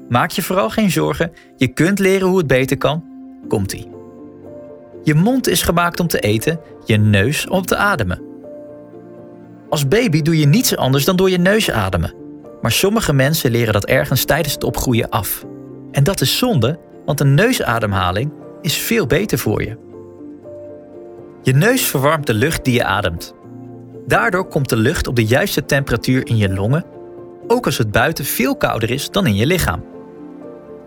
Maak 0.09 0.31
je 0.31 0.43
vooral 0.43 0.71
geen 0.71 0.91
zorgen, 0.91 1.33
je 1.57 1.69
kunt 1.69 1.99
leren 1.99 2.29
hoe 2.29 2.39
het 2.39 2.47
beter 2.47 2.77
kan. 2.77 3.05
Komt-ie. 3.49 3.91
Je 5.03 5.15
mond 5.15 5.49
is 5.49 5.63
gemaakt 5.63 6.01
om 6.01 6.07
te 6.07 6.21
eten, 6.21 6.61
je 6.85 6.97
neus 6.97 7.49
om 7.49 7.63
te 7.63 7.77
ademen. 7.77 8.23
Als 9.69 9.89
baby 9.89 10.23
doe 10.23 10.39
je 10.39 10.47
niets 10.47 10.77
anders 10.77 11.05
dan 11.05 11.17
door 11.17 11.31
je 11.31 11.39
neus 11.39 11.71
ademen. 11.71 12.15
Maar 12.61 12.73
sommige 12.73 13.13
mensen 13.13 13.51
leren 13.51 13.73
dat 13.73 13.85
ergens 13.85 14.25
tijdens 14.25 14.55
het 14.55 14.65
opgroeien 14.65 15.09
af. 15.09 15.45
En 15.91 16.05
dat 16.05 16.21
is 16.21 16.39
zonde, 16.39 16.79
want 17.05 17.21
een 17.21 17.35
neusademhaling 17.35 18.33
is 18.63 18.77
veel 18.77 19.07
beter 19.07 19.39
voor 19.39 19.63
je. 19.63 19.77
Je 21.43 21.53
neus 21.53 21.83
verwarmt 21.83 22.27
de 22.27 22.35
lucht 22.35 22.65
die 22.65 22.75
je 22.75 22.85
ademt. 22.85 23.35
Daardoor 24.07 24.49
komt 24.49 24.69
de 24.69 24.77
lucht 24.77 25.07
op 25.07 25.17
de 25.17 25.25
juiste 25.25 25.65
temperatuur 25.65 26.27
in 26.27 26.37
je 26.37 26.49
longen, 26.49 26.85
ook 27.47 27.67
als 27.67 27.79
het 27.79 27.91
buiten 27.91 28.25
veel 28.25 28.57
kouder 28.57 28.91
is 28.91 29.11
dan 29.11 29.27
in 29.27 29.35
je 29.35 29.47
lichaam. 29.47 29.85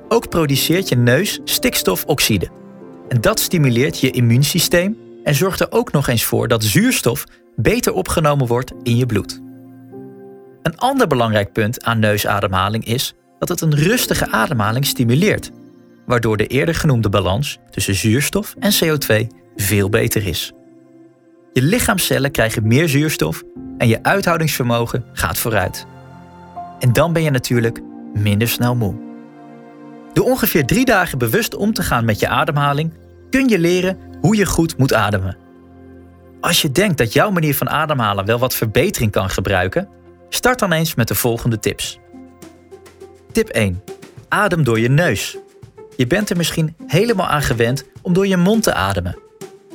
Ook 0.08 0.30
produceert 0.30 0.90
je 0.90 0.96
neus 0.96 1.40
stikstofoxide. 1.44 2.50
En 3.08 3.22
dat 3.22 3.40
stimuleert 3.40 4.00
je 4.00 4.12
immuunsysteem 4.12 4.98
en 5.24 5.36
zorgt 5.36 5.60
er 5.60 5.72
ook 5.72 5.92
nog 5.92 6.08
eens 6.08 6.24
voor 6.24 6.48
dat 6.48 6.64
zuurstof 6.64 7.26
beter 7.56 7.94
opgenomen 7.94 8.48
wordt 8.48 8.72
in 8.84 8.98
je 8.98 9.06
bloed. 9.06 9.42
Een 10.62 10.78
ander 10.78 11.08
belangrijk 11.08 11.52
punt 11.52 11.84
aan 11.84 12.00
neusademhaling 12.00 12.86
is 12.86 13.14
dat 13.40 13.50
het 13.50 13.62
een 13.62 13.76
rustige 13.76 14.32
ademhaling 14.32 14.86
stimuleert, 14.86 15.52
waardoor 16.12 16.38
de 16.38 16.48
eerder 16.48 16.76
genoemde 16.76 17.10
balans 17.10 17.60
tussen 17.70 17.96
zuurstof 17.96 18.56
en 18.60 18.72
CO2 18.72 19.28
veel 19.56 19.90
beter 19.90 20.28
is. 20.28 20.52
Je 21.54 21.62
lichaamcellen 21.62 22.32
krijgen 22.32 22.68
meer 22.68 22.90
zuurstof 22.90 23.44
en 23.78 23.88
je 23.88 24.04
uithoudingsvermogen 24.04 25.06
gaat 25.14 25.38
vooruit. 25.38 25.86
En 26.80 26.94
dan 26.94 27.14
ben 27.14 27.24
je 27.24 27.30
natuurlijk 27.30 27.82
minder 28.14 28.48
snel 28.48 28.76
moe. 28.76 28.96
Door 30.14 30.26
ongeveer 30.26 30.66
drie 30.66 30.86
dagen 30.86 31.18
bewust 31.18 31.56
om 31.56 31.74
te 31.74 31.84
gaan 31.84 32.06
met 32.06 32.20
je 32.20 32.28
ademhaling 32.28 32.94
kun 33.30 33.48
je 33.48 33.60
leren 33.60 33.98
hoe 34.22 34.36
je 34.36 34.46
goed 34.46 34.78
moet 34.78 34.94
ademen. 34.94 35.38
Als 36.42 36.62
je 36.62 36.72
denkt 36.72 36.98
dat 36.98 37.14
jouw 37.14 37.32
manier 37.32 37.56
van 37.56 37.70
ademhalen 37.70 38.26
wel 38.26 38.40
wat 38.40 38.56
verbetering 38.56 39.12
kan 39.12 39.30
gebruiken, 39.30 39.90
start 40.30 40.60
dan 40.60 40.72
eens 40.72 40.96
met 40.96 41.08
de 41.08 41.16
volgende 41.16 41.60
tips. 41.60 42.00
Tip 43.32 43.48
1. 43.48 43.84
Adem 44.30 44.64
door 44.64 44.80
je 44.80 44.90
neus. 44.90 45.38
Je 45.96 46.08
bent 46.08 46.30
er 46.30 46.38
misschien 46.38 46.76
helemaal 46.88 47.28
aan 47.28 47.42
gewend 47.42 47.84
om 48.02 48.14
door 48.14 48.28
je 48.28 48.38
mond 48.38 48.64
te 48.64 48.74
ademen. 48.74 49.18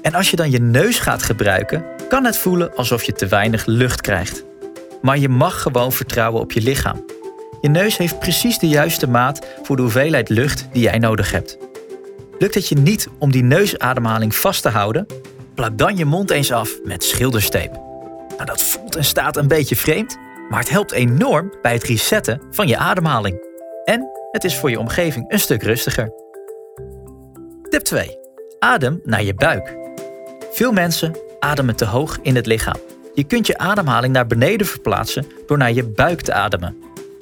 En 0.02 0.14
als 0.14 0.30
je 0.30 0.36
dan 0.36 0.50
je 0.50 0.60
neus 0.60 0.98
gaat 0.98 1.22
gebruiken, 1.22 1.84
kan 2.08 2.24
het 2.24 2.36
voelen 2.36 2.76
alsof 2.76 3.02
je 3.02 3.12
te 3.12 3.26
weinig 3.26 3.66
lucht 3.66 4.00
krijgt. 4.00 4.44
Maar 5.02 5.18
je 5.18 5.28
mag 5.28 5.62
gewoon 5.62 5.92
vertrouwen 5.92 6.40
op 6.40 6.52
je 6.52 6.62
lichaam. 6.62 7.04
Je 7.60 7.68
neus 7.68 7.96
heeft 7.96 8.18
precies 8.18 8.58
de 8.58 8.68
juiste 8.68 9.08
maat 9.08 9.46
voor 9.62 9.76
de 9.76 9.82
hoeveelheid 9.82 10.28
lucht 10.28 10.68
die 10.72 10.82
jij 10.82 10.98
nodig 10.98 11.30
hebt. 11.30 11.58
Lukt 12.38 12.54
het 12.54 12.68
je 12.68 12.74
niet 12.74 13.08
om 13.18 13.30
die 13.30 13.42
neusademhaling 13.42 14.34
vast 14.34 14.62
te 14.62 14.68
houden? 14.68 15.06
Plak 15.54 15.78
dan 15.78 15.96
je 15.96 16.04
mond 16.04 16.30
eens 16.30 16.52
af 16.52 16.70
met 16.84 17.04
schildersteep. 17.04 17.72
Nou, 18.28 18.44
dat 18.44 18.62
voelt 18.62 18.96
en 18.96 19.04
staat 19.04 19.36
een 19.36 19.48
beetje 19.48 19.76
vreemd, 19.76 20.16
maar 20.48 20.58
het 20.58 20.70
helpt 20.70 20.92
enorm 20.92 21.52
bij 21.62 21.72
het 21.72 21.84
resetten 21.84 22.40
van 22.50 22.68
je 22.68 22.76
ademhaling. 22.76 23.38
En 23.84 24.15
het 24.36 24.44
is 24.44 24.56
voor 24.56 24.70
je 24.70 24.78
omgeving 24.78 25.32
een 25.32 25.38
stuk 25.38 25.62
rustiger. 25.62 26.12
Tip 27.70 27.80
2. 27.80 28.18
Adem 28.58 29.00
naar 29.04 29.22
je 29.22 29.34
buik. 29.34 29.76
Veel 30.52 30.72
mensen 30.72 31.16
ademen 31.38 31.76
te 31.76 31.84
hoog 31.84 32.18
in 32.22 32.36
het 32.36 32.46
lichaam. 32.46 32.76
Je 33.14 33.24
kunt 33.24 33.46
je 33.46 33.58
ademhaling 33.58 34.12
naar 34.12 34.26
beneden 34.26 34.66
verplaatsen 34.66 35.26
door 35.46 35.58
naar 35.58 35.72
je 35.72 35.84
buik 35.84 36.20
te 36.20 36.32
ademen. 36.32 36.76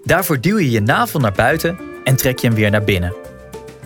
Daarvoor 0.04 0.40
duw 0.40 0.59
je 0.59 0.71
je 0.71 0.80
navel 0.80 1.21
naar 1.21 1.33
buiten 1.33 1.78
en 2.04 2.16
trek 2.16 2.38
je 2.38 2.47
hem 2.47 2.56
weer 2.56 2.71
naar 2.71 2.85
binnen. 2.85 3.14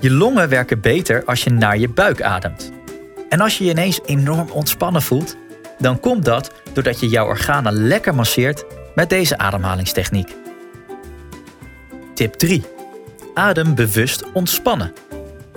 Je 0.01 0.11
longen 0.11 0.49
werken 0.49 0.81
beter 0.81 1.25
als 1.25 1.45
je 1.45 1.51
naar 1.51 1.79
je 1.79 1.89
buik 1.89 2.23
ademt. 2.23 2.73
En 3.29 3.41
als 3.41 3.59
je 3.59 3.65
je 3.65 3.71
ineens 3.71 4.01
enorm 4.07 4.51
ontspannen 4.51 5.03
voelt, 5.03 5.37
dan 5.79 6.01
komt 6.01 6.25
dat 6.25 6.53
doordat 6.73 7.01
je 7.01 7.09
jouw 7.09 7.27
organen 7.27 7.73
lekker 7.73 8.15
masseert 8.15 8.65
met 8.95 9.09
deze 9.09 9.39
ademhalingstechniek. 9.39 10.35
Tip 12.15 12.35
3. 12.35 12.77
Adem 13.39 13.75
bewust 13.75 14.33
ontspannen. 14.33 14.93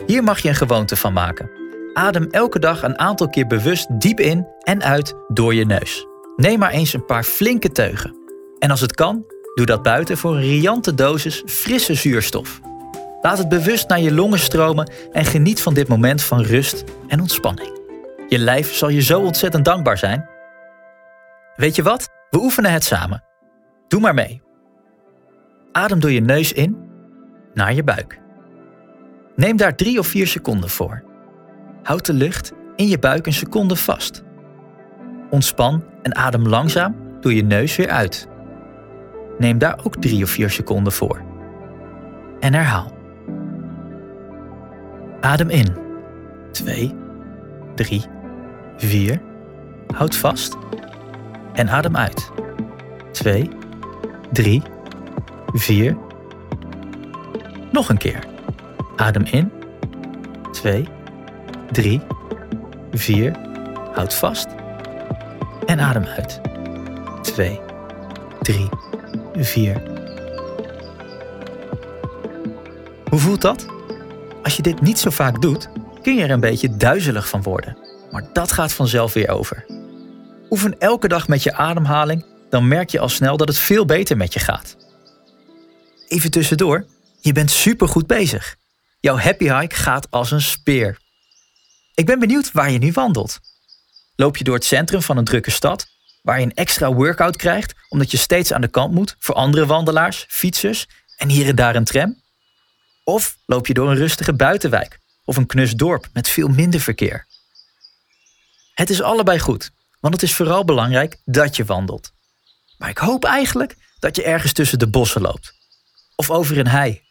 Hier 0.05 0.23
mag 0.23 0.39
je 0.39 0.49
een 0.49 0.55
gewoonte 0.55 0.95
van 0.95 1.13
maken. 1.13 1.49
Adem 1.93 2.27
elke 2.31 2.59
dag 2.59 2.83
een 2.83 2.99
aantal 2.99 3.29
keer 3.29 3.47
bewust 3.47 3.99
diep 3.99 4.19
in 4.19 4.47
en 4.59 4.83
uit 4.83 5.13
door 5.27 5.53
je 5.53 5.65
neus. 5.65 6.05
Neem 6.35 6.59
maar 6.59 6.71
eens 6.71 6.93
een 6.93 7.05
paar 7.05 7.23
flinke 7.23 7.71
teugen. 7.71 8.15
En 8.59 8.71
als 8.71 8.81
het 8.81 8.93
kan, 8.93 9.25
doe 9.55 9.65
dat 9.65 9.83
buiten 9.83 10.17
voor 10.17 10.35
een 10.35 10.41
riante 10.41 10.93
dosis 10.93 11.43
frisse 11.45 11.93
zuurstof. 11.93 12.59
Laat 13.21 13.37
het 13.37 13.49
bewust 13.49 13.87
naar 13.87 13.99
je 13.99 14.13
longen 14.13 14.39
stromen 14.39 14.91
en 15.11 15.25
geniet 15.25 15.61
van 15.61 15.73
dit 15.73 15.87
moment 15.87 16.23
van 16.23 16.41
rust 16.41 16.83
en 17.07 17.19
ontspanning. 17.19 17.79
Je 18.27 18.39
lijf 18.39 18.73
zal 18.73 18.89
je 18.89 19.01
zo 19.01 19.19
ontzettend 19.19 19.65
dankbaar 19.65 19.97
zijn. 19.97 20.29
Weet 21.55 21.75
je 21.75 21.83
wat? 21.83 22.09
We 22.29 22.39
oefenen 22.39 22.71
het 22.71 22.83
samen. 22.83 23.23
Doe 23.87 23.99
maar 23.99 24.13
mee. 24.13 24.41
Adem 25.71 25.99
door 25.99 26.11
je 26.11 26.21
neus 26.21 26.53
in 26.53 26.89
naar 27.53 27.73
je 27.73 27.83
buik. 27.83 28.19
Neem 29.35 29.57
daar 29.57 29.75
drie 29.75 29.99
of 29.99 30.07
vier 30.07 30.27
seconden 30.27 30.69
voor. 30.69 31.03
Houd 31.83 32.05
de 32.05 32.13
lucht 32.13 32.53
in 32.75 32.87
je 32.87 32.99
buik 32.99 33.25
een 33.25 33.33
seconde 33.33 33.75
vast. 33.75 34.23
Ontspan 35.29 35.83
en 36.01 36.15
adem 36.15 36.47
langzaam 36.47 36.95
door 37.19 37.33
je 37.33 37.43
neus 37.43 37.75
weer 37.75 37.89
uit. 37.89 38.27
Neem 39.37 39.57
daar 39.57 39.79
ook 39.83 39.95
drie 39.95 40.23
of 40.23 40.29
vier 40.29 40.49
seconden 40.49 40.93
voor. 40.93 41.21
En 42.39 42.53
herhaal. 42.53 42.91
Adem 45.19 45.49
in. 45.49 45.75
2, 46.51 46.95
3, 47.75 48.05
4. 48.77 49.21
Houd 49.95 50.15
vast. 50.15 50.57
En 51.53 51.69
adem 51.69 51.97
uit. 51.97 52.31
2, 53.11 53.49
3, 54.31 54.61
4. 55.53 55.97
Nog 57.71 57.89
een 57.89 57.97
keer. 57.97 58.23
Adem 58.95 59.23
in. 59.23 59.51
2, 60.51 60.87
3, 61.71 62.01
4. 62.91 63.35
Houd 63.93 64.13
vast. 64.13 64.47
En 65.65 65.79
adem 65.79 66.05
uit. 66.05 66.41
2, 67.21 67.59
3, 68.41 68.69
4. 69.35 69.81
Hoe 73.09 73.19
voelt 73.19 73.41
dat? 73.41 73.65
Als 74.43 74.55
je 74.55 74.61
dit 74.61 74.81
niet 74.81 74.99
zo 74.99 75.09
vaak 75.09 75.41
doet, 75.41 75.69
kun 76.01 76.15
je 76.15 76.23
er 76.23 76.31
een 76.31 76.39
beetje 76.39 76.77
duizelig 76.77 77.29
van 77.29 77.41
worden. 77.41 77.77
Maar 78.11 78.23
dat 78.33 78.51
gaat 78.51 78.73
vanzelf 78.73 79.13
weer 79.13 79.29
over. 79.29 79.65
Oefen 80.49 80.79
elke 80.79 81.07
dag 81.07 81.27
met 81.27 81.43
je 81.43 81.53
ademhaling, 81.53 82.25
dan 82.49 82.67
merk 82.67 82.89
je 82.89 82.99
al 82.99 83.09
snel 83.09 83.37
dat 83.37 83.47
het 83.47 83.57
veel 83.57 83.85
beter 83.85 84.17
met 84.17 84.33
je 84.33 84.39
gaat. 84.39 84.75
Even 86.07 86.31
tussendoor, 86.31 86.85
je 87.21 87.31
bent 87.31 87.51
supergoed 87.51 88.07
bezig. 88.07 88.55
Jouw 88.99 89.17
happy 89.17 89.53
hike 89.53 89.75
gaat 89.75 90.11
als 90.11 90.31
een 90.31 90.41
speer. 90.41 90.99
Ik 91.93 92.05
ben 92.05 92.19
benieuwd 92.19 92.51
waar 92.51 92.71
je 92.71 92.77
nu 92.77 92.91
wandelt. 92.91 93.39
Loop 94.15 94.37
je 94.37 94.43
door 94.43 94.55
het 94.55 94.65
centrum 94.65 95.01
van 95.01 95.17
een 95.17 95.25
drukke 95.25 95.51
stad, 95.51 95.87
waar 96.21 96.39
je 96.39 96.45
een 96.45 96.53
extra 96.53 96.93
workout 96.93 97.35
krijgt 97.35 97.73
omdat 97.89 98.11
je 98.11 98.17
steeds 98.17 98.53
aan 98.53 98.61
de 98.61 98.67
kant 98.67 98.93
moet 98.93 99.15
voor 99.19 99.35
andere 99.35 99.65
wandelaars, 99.65 100.25
fietsers 100.27 100.87
en 101.17 101.29
hier 101.29 101.47
en 101.47 101.55
daar 101.55 101.75
een 101.75 101.83
tram? 101.83 102.21
Of 103.03 103.37
loop 103.45 103.67
je 103.67 103.73
door 103.73 103.89
een 103.89 103.97
rustige 103.97 104.33
buitenwijk, 104.33 104.99
of 105.25 105.37
een 105.37 105.45
knus 105.45 105.73
dorp 105.73 106.07
met 106.13 106.27
veel 106.27 106.47
minder 106.47 106.79
verkeer. 106.79 107.27
Het 108.73 108.89
is 108.89 109.01
allebei 109.01 109.39
goed, 109.39 109.71
want 109.99 110.13
het 110.13 110.23
is 110.23 110.35
vooral 110.35 110.65
belangrijk 110.65 111.21
dat 111.25 111.55
je 111.55 111.65
wandelt. 111.65 112.11
Maar 112.77 112.89
ik 112.89 112.97
hoop 112.97 113.23
eigenlijk 113.25 113.75
dat 113.99 114.15
je 114.15 114.23
ergens 114.23 114.53
tussen 114.53 114.79
de 114.79 114.89
bossen 114.89 115.21
loopt. 115.21 115.53
Of 116.15 116.29
over 116.29 116.57
een 116.57 116.67
hei, 116.67 117.01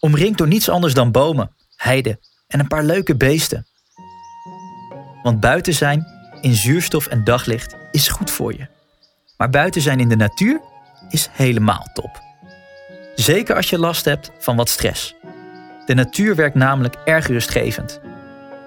omringd 0.00 0.38
door 0.38 0.48
niets 0.48 0.68
anders 0.68 0.94
dan 0.94 1.10
bomen, 1.10 1.54
heide 1.76 2.18
en 2.46 2.60
een 2.60 2.68
paar 2.68 2.84
leuke 2.84 3.16
beesten. 3.16 3.66
Want 5.22 5.40
buiten 5.40 5.74
zijn, 5.74 6.06
in 6.40 6.54
zuurstof 6.54 7.06
en 7.06 7.24
daglicht, 7.24 7.76
is 7.90 8.08
goed 8.08 8.30
voor 8.30 8.52
je. 8.52 8.68
Maar 9.36 9.50
buiten 9.50 9.80
zijn 9.80 10.00
in 10.00 10.08
de 10.08 10.16
natuur 10.16 10.60
is 11.08 11.28
helemaal 11.32 11.88
top. 11.92 12.22
Zeker 13.14 13.56
als 13.56 13.70
je 13.70 13.78
last 13.78 14.04
hebt 14.04 14.30
van 14.38 14.56
wat 14.56 14.68
stress. 14.68 15.14
De 15.86 15.94
natuur 15.94 16.34
werkt 16.34 16.54
namelijk 16.54 16.94
erg 17.04 17.26
rustgevend. 17.26 18.00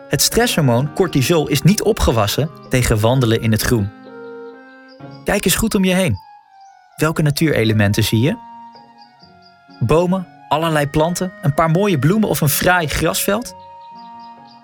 Het 0.08 0.22
stresshormoon 0.22 0.94
cortisol 0.94 1.48
is 1.48 1.62
niet 1.62 1.82
opgewassen 1.82 2.50
tegen 2.70 3.00
wandelen 3.00 3.42
in 3.42 3.52
het 3.52 3.62
groen. 3.62 3.92
Kijk 5.24 5.46
eens 5.46 5.56
goed 5.56 5.76
om 5.76 5.84
je 5.84 5.94
heen. 5.94 6.18
Welke 6.96 7.22
natuurelementen 7.22 8.04
zie 8.04 8.20
je? 8.20 8.38
Bomen, 9.80 10.28
allerlei 10.54 10.88
planten, 10.88 11.34
een 11.42 11.54
paar 11.54 11.72
mooie 11.72 12.00
bloemen 12.00 12.30
of 12.30 12.42
een 12.42 12.50
fraai 12.50 12.88
grasveld? 12.88 13.56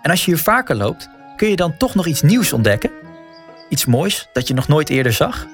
En 0.01 0.11
als 0.11 0.25
je 0.25 0.31
hier 0.31 0.39
vaker 0.39 0.75
loopt, 0.75 1.09
kun 1.35 1.49
je 1.49 1.55
dan 1.55 1.77
toch 1.77 1.95
nog 1.95 2.05
iets 2.07 2.21
nieuws 2.21 2.53
ontdekken? 2.53 2.91
Iets 3.69 3.85
moois 3.85 4.29
dat 4.33 4.47
je 4.47 4.53
nog 4.53 4.67
nooit 4.67 4.89
eerder 4.89 5.13
zag? 5.13 5.47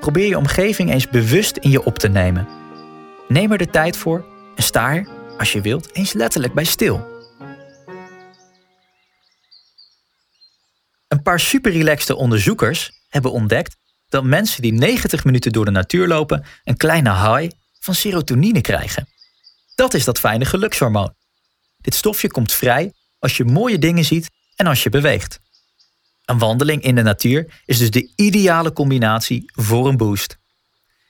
Probeer 0.00 0.26
je 0.26 0.36
omgeving 0.36 0.90
eens 0.90 1.08
bewust 1.08 1.56
in 1.56 1.70
je 1.70 1.84
op 1.84 1.98
te 1.98 2.08
nemen. 2.08 2.48
Neem 3.28 3.52
er 3.52 3.58
de 3.58 3.70
tijd 3.70 3.96
voor 3.96 4.24
en 4.56 4.62
sta 4.62 4.94
er, 4.94 5.08
als 5.38 5.52
je 5.52 5.60
wilt, 5.60 5.94
eens 5.94 6.12
letterlijk 6.12 6.54
bij 6.54 6.64
stil. 6.64 7.08
Een 11.08 11.22
paar 11.22 11.40
superrelaxte 11.40 12.16
onderzoekers 12.16 12.90
hebben 13.08 13.32
ontdekt 13.32 13.76
dat 14.08 14.24
mensen 14.24 14.62
die 14.62 14.72
90 14.72 15.24
minuten 15.24 15.52
door 15.52 15.64
de 15.64 15.70
natuur 15.70 16.06
lopen 16.08 16.44
een 16.64 16.76
kleine 16.76 17.10
high 17.10 17.54
van 17.80 17.94
serotonine 17.94 18.60
krijgen. 18.60 19.08
Dat 19.74 19.94
is 19.94 20.04
dat 20.04 20.18
fijne 20.18 20.44
gelukshormoon. 20.44 21.14
Dit 21.76 21.94
stofje 21.94 22.28
komt 22.28 22.52
vrij 22.52 22.92
als 23.18 23.36
je 23.36 23.44
mooie 23.44 23.78
dingen 23.78 24.04
ziet 24.04 24.30
en 24.56 24.66
als 24.66 24.82
je 24.82 24.90
beweegt. 24.90 25.40
Een 26.24 26.38
wandeling 26.38 26.82
in 26.82 26.94
de 26.94 27.02
natuur 27.02 27.60
is 27.64 27.78
dus 27.78 27.90
de 27.90 28.12
ideale 28.16 28.72
combinatie 28.72 29.50
voor 29.54 29.88
een 29.88 29.96
boost. 29.96 30.38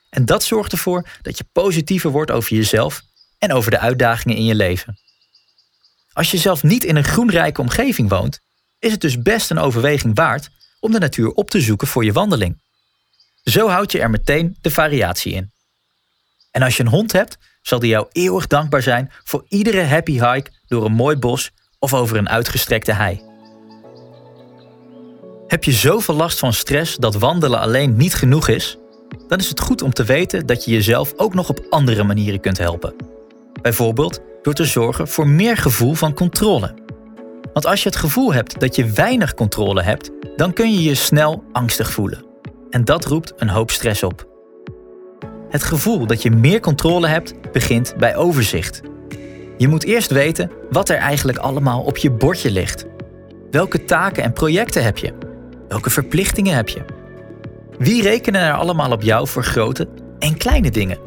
En 0.09 0.25
dat 0.25 0.43
zorgt 0.43 0.71
ervoor 0.71 1.09
dat 1.21 1.37
je 1.37 1.45
positiever 1.51 2.09
wordt 2.09 2.31
over 2.31 2.55
jezelf 2.55 3.01
en 3.37 3.53
over 3.53 3.71
de 3.71 3.79
uitdagingen 3.79 4.37
in 4.37 4.45
je 4.45 4.55
leven. 4.55 4.99
Als 6.13 6.31
je 6.31 6.37
zelf 6.37 6.63
niet 6.63 6.83
in 6.83 6.95
een 6.95 7.03
groenrijke 7.03 7.61
omgeving 7.61 8.09
woont, 8.09 8.39
is 8.79 8.91
het 8.91 9.01
dus 9.01 9.21
best 9.21 9.49
een 9.49 9.59
overweging 9.59 10.15
waard 10.15 10.49
om 10.79 10.91
de 10.91 10.99
natuur 10.99 11.29
op 11.29 11.49
te 11.49 11.61
zoeken 11.61 11.87
voor 11.87 12.05
je 12.05 12.11
wandeling. 12.11 12.61
Zo 13.43 13.69
houd 13.69 13.91
je 13.91 13.99
er 13.99 14.09
meteen 14.09 14.57
de 14.61 14.71
variatie 14.71 15.33
in. 15.33 15.51
En 16.51 16.61
als 16.61 16.77
je 16.77 16.83
een 16.83 16.89
hond 16.89 17.11
hebt, 17.11 17.37
zal 17.61 17.79
die 17.79 17.89
jou 17.89 18.05
eeuwig 18.11 18.47
dankbaar 18.47 18.81
zijn 18.81 19.11
voor 19.23 19.45
iedere 19.47 19.83
happy 19.83 20.11
hike 20.11 20.51
door 20.67 20.85
een 20.85 20.93
mooi 20.93 21.15
bos 21.15 21.51
of 21.79 21.93
over 21.93 22.17
een 22.17 22.29
uitgestrekte 22.29 22.91
hei. 22.91 23.21
Heb 25.47 25.63
je 25.63 25.71
zoveel 25.71 26.15
last 26.15 26.39
van 26.39 26.53
stress 26.53 26.95
dat 26.95 27.15
wandelen 27.15 27.59
alleen 27.59 27.95
niet 27.97 28.13
genoeg 28.13 28.47
is? 28.47 28.77
Dan 29.27 29.39
is 29.39 29.49
het 29.49 29.59
goed 29.59 29.81
om 29.81 29.93
te 29.93 30.03
weten 30.03 30.45
dat 30.45 30.65
je 30.65 30.71
jezelf 30.71 31.13
ook 31.15 31.33
nog 31.33 31.49
op 31.49 31.65
andere 31.69 32.03
manieren 32.03 32.39
kunt 32.39 32.57
helpen. 32.57 32.95
Bijvoorbeeld 33.61 34.19
door 34.41 34.53
te 34.53 34.65
zorgen 34.65 35.07
voor 35.07 35.27
meer 35.27 35.57
gevoel 35.57 35.93
van 35.93 36.13
controle. 36.13 36.73
Want 37.53 37.65
als 37.65 37.83
je 37.83 37.89
het 37.89 37.97
gevoel 37.97 38.33
hebt 38.33 38.59
dat 38.59 38.75
je 38.75 38.91
weinig 38.91 39.33
controle 39.33 39.81
hebt, 39.81 40.11
dan 40.35 40.53
kun 40.53 40.73
je 40.73 40.83
je 40.83 40.95
snel 40.95 41.43
angstig 41.51 41.91
voelen. 41.91 42.25
En 42.69 42.85
dat 42.85 43.05
roept 43.05 43.33
een 43.37 43.49
hoop 43.49 43.71
stress 43.71 44.03
op. 44.03 44.30
Het 45.51 45.63
gevoel 45.63 46.05
dat 46.05 46.21
je 46.21 46.31
meer 46.31 46.59
controle 46.59 47.07
hebt 47.07 47.51
begint 47.51 47.93
bij 47.97 48.15
overzicht. 48.15 48.81
Je 49.57 49.67
moet 49.67 49.83
eerst 49.83 50.11
weten 50.11 50.51
wat 50.69 50.89
er 50.89 50.97
eigenlijk 50.97 51.37
allemaal 51.37 51.81
op 51.81 51.97
je 51.97 52.11
bordje 52.11 52.51
ligt. 52.51 52.85
Welke 53.51 53.85
taken 53.85 54.23
en 54.23 54.33
projecten 54.33 54.83
heb 54.83 54.97
je? 54.97 55.13
Welke 55.67 55.89
verplichtingen 55.89 56.55
heb 56.55 56.69
je? 56.69 56.81
Wie 57.77 58.01
rekenen 58.01 58.41
er 58.41 58.53
allemaal 58.53 58.91
op 58.91 59.01
jou 59.01 59.27
voor 59.27 59.43
grote 59.43 59.87
en 60.19 60.37
kleine 60.37 60.71
dingen? 60.71 60.97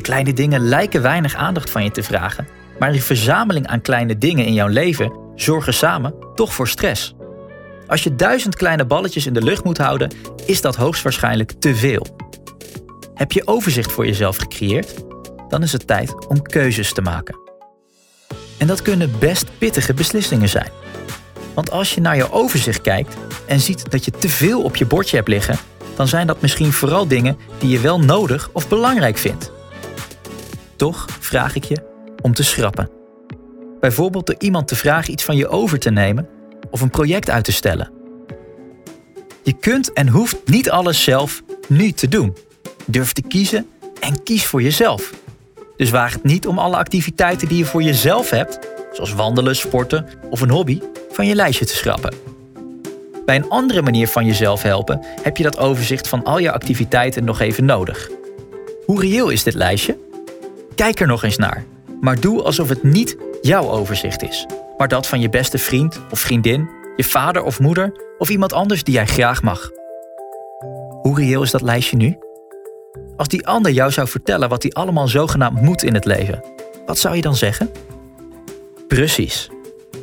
Kleine 0.00 0.32
dingen 0.32 0.60
lijken 0.60 1.02
weinig 1.02 1.34
aandacht 1.34 1.70
van 1.70 1.84
je 1.84 1.90
te 1.90 2.02
vragen, 2.02 2.46
maar 2.78 2.92
die 2.92 3.02
verzameling 3.02 3.66
aan 3.66 3.80
kleine 3.80 4.18
dingen 4.18 4.46
in 4.46 4.54
jouw 4.54 4.68
leven 4.68 5.12
zorgen 5.34 5.74
samen 5.74 6.14
toch 6.34 6.54
voor 6.54 6.68
stress. 6.68 7.14
Als 7.86 8.02
je 8.02 8.14
duizend 8.14 8.56
kleine 8.56 8.84
balletjes 8.84 9.26
in 9.26 9.32
de 9.32 9.42
lucht 9.42 9.64
moet 9.64 9.78
houden, 9.78 10.10
is 10.46 10.60
dat 10.60 10.76
hoogstwaarschijnlijk 10.76 11.52
te 11.58 11.74
veel. 11.74 12.06
Heb 13.24 13.32
je 13.32 13.46
overzicht 13.46 13.92
voor 13.92 14.06
jezelf 14.06 14.36
gecreëerd? 14.36 14.94
Dan 15.48 15.62
is 15.62 15.72
het 15.72 15.86
tijd 15.86 16.26
om 16.26 16.42
keuzes 16.42 16.92
te 16.92 17.02
maken. 17.02 17.38
En 18.58 18.66
dat 18.66 18.82
kunnen 18.82 19.18
best 19.18 19.58
pittige 19.58 19.94
beslissingen 19.94 20.48
zijn. 20.48 20.70
Want 21.54 21.70
als 21.70 21.94
je 21.94 22.00
naar 22.00 22.16
je 22.16 22.32
overzicht 22.32 22.80
kijkt 22.80 23.16
en 23.46 23.60
ziet 23.60 23.90
dat 23.90 24.04
je 24.04 24.10
te 24.10 24.28
veel 24.28 24.62
op 24.62 24.76
je 24.76 24.86
bordje 24.86 25.16
hebt 25.16 25.28
liggen, 25.28 25.58
dan 25.96 26.08
zijn 26.08 26.26
dat 26.26 26.40
misschien 26.40 26.72
vooral 26.72 27.08
dingen 27.08 27.36
die 27.58 27.68
je 27.68 27.80
wel 27.80 28.00
nodig 28.00 28.50
of 28.52 28.68
belangrijk 28.68 29.18
vindt. 29.18 29.52
Toch 30.76 31.06
vraag 31.20 31.54
ik 31.56 31.64
je 31.64 31.76
om 32.22 32.34
te 32.34 32.44
schrappen. 32.44 32.90
Bijvoorbeeld 33.80 34.26
door 34.26 34.38
iemand 34.38 34.68
te 34.68 34.76
vragen 34.76 35.12
iets 35.12 35.24
van 35.24 35.36
je 35.36 35.48
over 35.48 35.78
te 35.78 35.90
nemen 35.90 36.28
of 36.70 36.80
een 36.80 36.90
project 36.90 37.30
uit 37.30 37.44
te 37.44 37.52
stellen. 37.52 37.90
Je 39.42 39.52
kunt 39.52 39.92
en 39.92 40.08
hoeft 40.08 40.36
niet 40.44 40.70
alles 40.70 41.02
zelf 41.02 41.42
nu 41.68 41.92
te 41.92 42.08
doen. 42.08 42.36
Durf 42.86 43.12
te 43.12 43.22
kiezen 43.22 43.66
en 44.00 44.22
kies 44.22 44.46
voor 44.46 44.62
jezelf. 44.62 45.12
Dus 45.76 45.90
waag 45.90 46.12
het 46.12 46.24
niet 46.24 46.46
om 46.46 46.58
alle 46.58 46.76
activiteiten 46.76 47.48
die 47.48 47.58
je 47.58 47.64
voor 47.64 47.82
jezelf 47.82 48.30
hebt, 48.30 48.58
zoals 48.92 49.12
wandelen, 49.12 49.56
sporten 49.56 50.06
of 50.30 50.40
een 50.40 50.50
hobby, 50.50 50.80
van 51.10 51.26
je 51.26 51.34
lijstje 51.34 51.66
te 51.66 51.76
schrappen. 51.76 52.14
Bij 53.24 53.36
een 53.36 53.48
andere 53.48 53.82
manier 53.82 54.08
van 54.08 54.26
jezelf 54.26 54.62
helpen 54.62 55.00
heb 55.22 55.36
je 55.36 55.42
dat 55.42 55.58
overzicht 55.58 56.08
van 56.08 56.24
al 56.24 56.38
je 56.38 56.52
activiteiten 56.52 57.24
nog 57.24 57.40
even 57.40 57.64
nodig. 57.64 58.10
Hoe 58.86 59.00
reëel 59.00 59.28
is 59.28 59.42
dit 59.42 59.54
lijstje? 59.54 59.98
Kijk 60.74 61.00
er 61.00 61.06
nog 61.06 61.22
eens 61.22 61.36
naar, 61.36 61.64
maar 62.00 62.20
doe 62.20 62.42
alsof 62.42 62.68
het 62.68 62.82
niet 62.82 63.16
jouw 63.42 63.70
overzicht 63.70 64.22
is, 64.22 64.46
maar 64.76 64.88
dat 64.88 65.06
van 65.06 65.20
je 65.20 65.28
beste 65.28 65.58
vriend 65.58 66.00
of 66.10 66.18
vriendin, 66.18 66.68
je 66.96 67.04
vader 67.04 67.42
of 67.42 67.60
moeder 67.60 67.92
of 68.18 68.28
iemand 68.28 68.52
anders 68.52 68.84
die 68.84 68.94
jij 68.94 69.06
graag 69.06 69.42
mag. 69.42 69.70
Hoe 71.02 71.18
reëel 71.18 71.42
is 71.42 71.50
dat 71.50 71.62
lijstje 71.62 71.96
nu? 71.96 72.16
Als 73.16 73.28
die 73.28 73.46
ander 73.46 73.72
jou 73.72 73.90
zou 73.90 74.08
vertellen 74.08 74.48
wat 74.48 74.62
hij 74.62 74.72
allemaal 74.72 75.08
zogenaamd 75.08 75.60
moet 75.60 75.82
in 75.82 75.94
het 75.94 76.04
leven, 76.04 76.44
wat 76.86 76.98
zou 76.98 77.16
je 77.16 77.22
dan 77.22 77.36
zeggen? 77.36 77.70
Precies. 78.88 79.50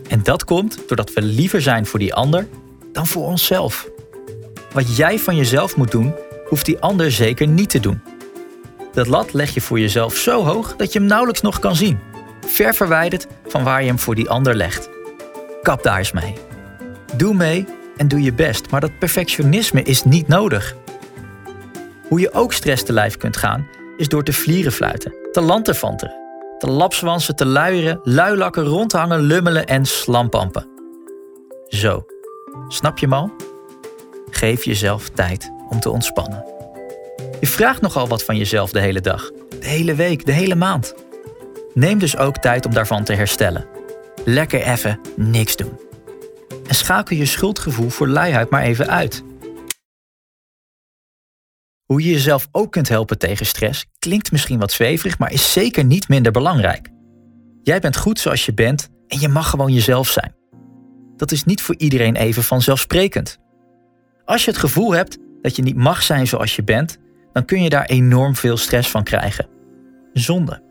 En 0.08 0.24
dat 0.24 0.43
komt 0.43 0.78
doordat 0.88 1.13
we 1.13 1.21
liever 1.21 1.62
zijn 1.62 1.86
voor 1.86 2.00
die 2.00 2.13
ander 2.13 2.47
dan 2.91 3.08
voor 3.08 3.26
onszelf. 3.26 3.89
Wat 4.74 4.97
jij 4.97 5.19
van 5.19 5.36
jezelf 5.36 5.78
moet 5.78 5.91
doen, 5.91 6.13
hoeft 6.47 6.65
die 6.65 6.80
ander 6.80 7.12
zeker 7.12 7.47
niet 7.47 7.69
te 7.69 7.80
doen. 7.80 8.02
Dat 8.93 9.08
lat 9.08 9.34
leg 9.34 9.54
je 9.54 9.62
voor 9.62 9.80
jezelf 9.80 10.15
zo 10.15 10.43
hoog 10.43 10.76
dat 10.76 10.93
je 10.93 11.00
hem 11.00 11.08
nauwelijks 11.08 11.41
nog 11.41 11.60
kan 11.60 11.76
zien. 11.76 12.00
Ver 12.47 12.74
verwijderd 12.74 13.28
van 13.47 13.63
waar 13.63 13.82
je 13.82 13.88
hem 13.88 14.00
voor 14.00 14.15
die 14.15 14.30
ander 14.30 14.56
legt. 14.56 14.89
Kap 15.62 15.84
daar 15.84 15.97
eens 15.97 16.12
mee. 16.12 16.34
Doe 17.15 17.34
mee 17.34 17.65
en 17.97 18.08
doe 18.08 18.21
je 18.21 18.34
best, 18.34 18.69
maar 18.69 18.82
dat 18.82 19.00
perfectionisme 19.00 19.84
is 19.84 20.04
niet 20.04 20.28
nodig. 20.28 20.76
Hoe 22.12 22.19
je 22.19 22.34
ook 22.34 22.54
stress 22.54 22.84
te 22.84 22.93
lijf 22.93 23.17
kunt 23.17 23.38
gaan, 23.38 23.67
is 23.97 24.08
door 24.08 24.24
te 24.24 24.34
vlierenfluiten, 24.34 25.13
te 25.32 25.41
lanterfanteren, 25.41 26.15
te 26.58 26.67
lapswansen, 26.67 27.36
te 27.36 27.45
luieren, 27.45 28.00
luilakken, 28.04 28.63
rondhangen, 28.63 29.19
lummelen 29.19 29.65
en 29.65 29.86
slampampen. 29.86 30.69
Zo, 31.67 32.06
snap 32.67 32.97
je 32.97 33.08
mal? 33.08 33.32
Geef 34.30 34.63
jezelf 34.63 35.10
tijd 35.10 35.52
om 35.69 35.80
te 35.80 35.89
ontspannen. 35.89 36.45
Je 37.39 37.47
vraagt 37.47 37.82
nogal 37.82 38.08
wat 38.08 38.24
van 38.24 38.38
jezelf 38.38 38.71
de 38.71 38.80
hele 38.80 39.02
dag, 39.02 39.32
de 39.60 39.67
hele 39.67 39.95
week, 39.95 40.26
de 40.26 40.32
hele 40.32 40.56
maand. 40.56 40.93
Neem 41.74 42.00
dus 42.00 42.17
ook 42.17 42.38
tijd 42.38 42.65
om 42.65 42.74
daarvan 42.74 43.04
te 43.04 43.13
herstellen. 43.13 43.65
Lekker 44.26 44.62
even 44.62 45.00
niks 45.15 45.56
doen. 45.56 45.80
En 46.67 46.76
schakel 46.76 47.17
je 47.17 47.26
schuldgevoel 47.26 47.89
voor 47.89 48.08
luiheid 48.08 48.50
maar 48.50 48.63
even 48.63 48.89
uit. 48.89 49.24
Hoe 51.91 52.04
je 52.04 52.12
jezelf 52.12 52.47
ook 52.51 52.71
kunt 52.71 52.89
helpen 52.89 53.17
tegen 53.17 53.45
stress 53.45 53.86
klinkt 53.99 54.32
misschien 54.32 54.60
wat 54.60 54.71
zweverig, 54.71 55.17
maar 55.17 55.32
is 55.32 55.51
zeker 55.51 55.84
niet 55.84 56.08
minder 56.08 56.32
belangrijk. 56.32 56.89
Jij 57.63 57.80
bent 57.80 57.97
goed 57.97 58.19
zoals 58.19 58.45
je 58.45 58.54
bent 58.54 58.89
en 59.08 59.19
je 59.19 59.27
mag 59.27 59.49
gewoon 59.49 59.73
jezelf 59.73 60.08
zijn. 60.08 60.36
Dat 61.15 61.32
is 61.32 61.43
niet 61.43 61.62
voor 61.62 61.75
iedereen 61.77 62.15
even 62.15 62.43
vanzelfsprekend. 62.43 63.38
Als 64.25 64.45
je 64.45 64.51
het 64.51 64.60
gevoel 64.60 64.91
hebt 64.91 65.17
dat 65.41 65.56
je 65.56 65.62
niet 65.62 65.75
mag 65.75 66.04
zijn 66.04 66.27
zoals 66.27 66.56
je 66.56 66.63
bent, 66.63 66.97
dan 67.34 67.45
kun 67.45 67.63
je 67.63 67.69
daar 67.69 67.86
enorm 67.86 68.36
veel 68.36 68.58
stress 68.58 68.89
van 68.89 69.04
krijgen. 69.04 69.47
Zonde. 70.13 70.63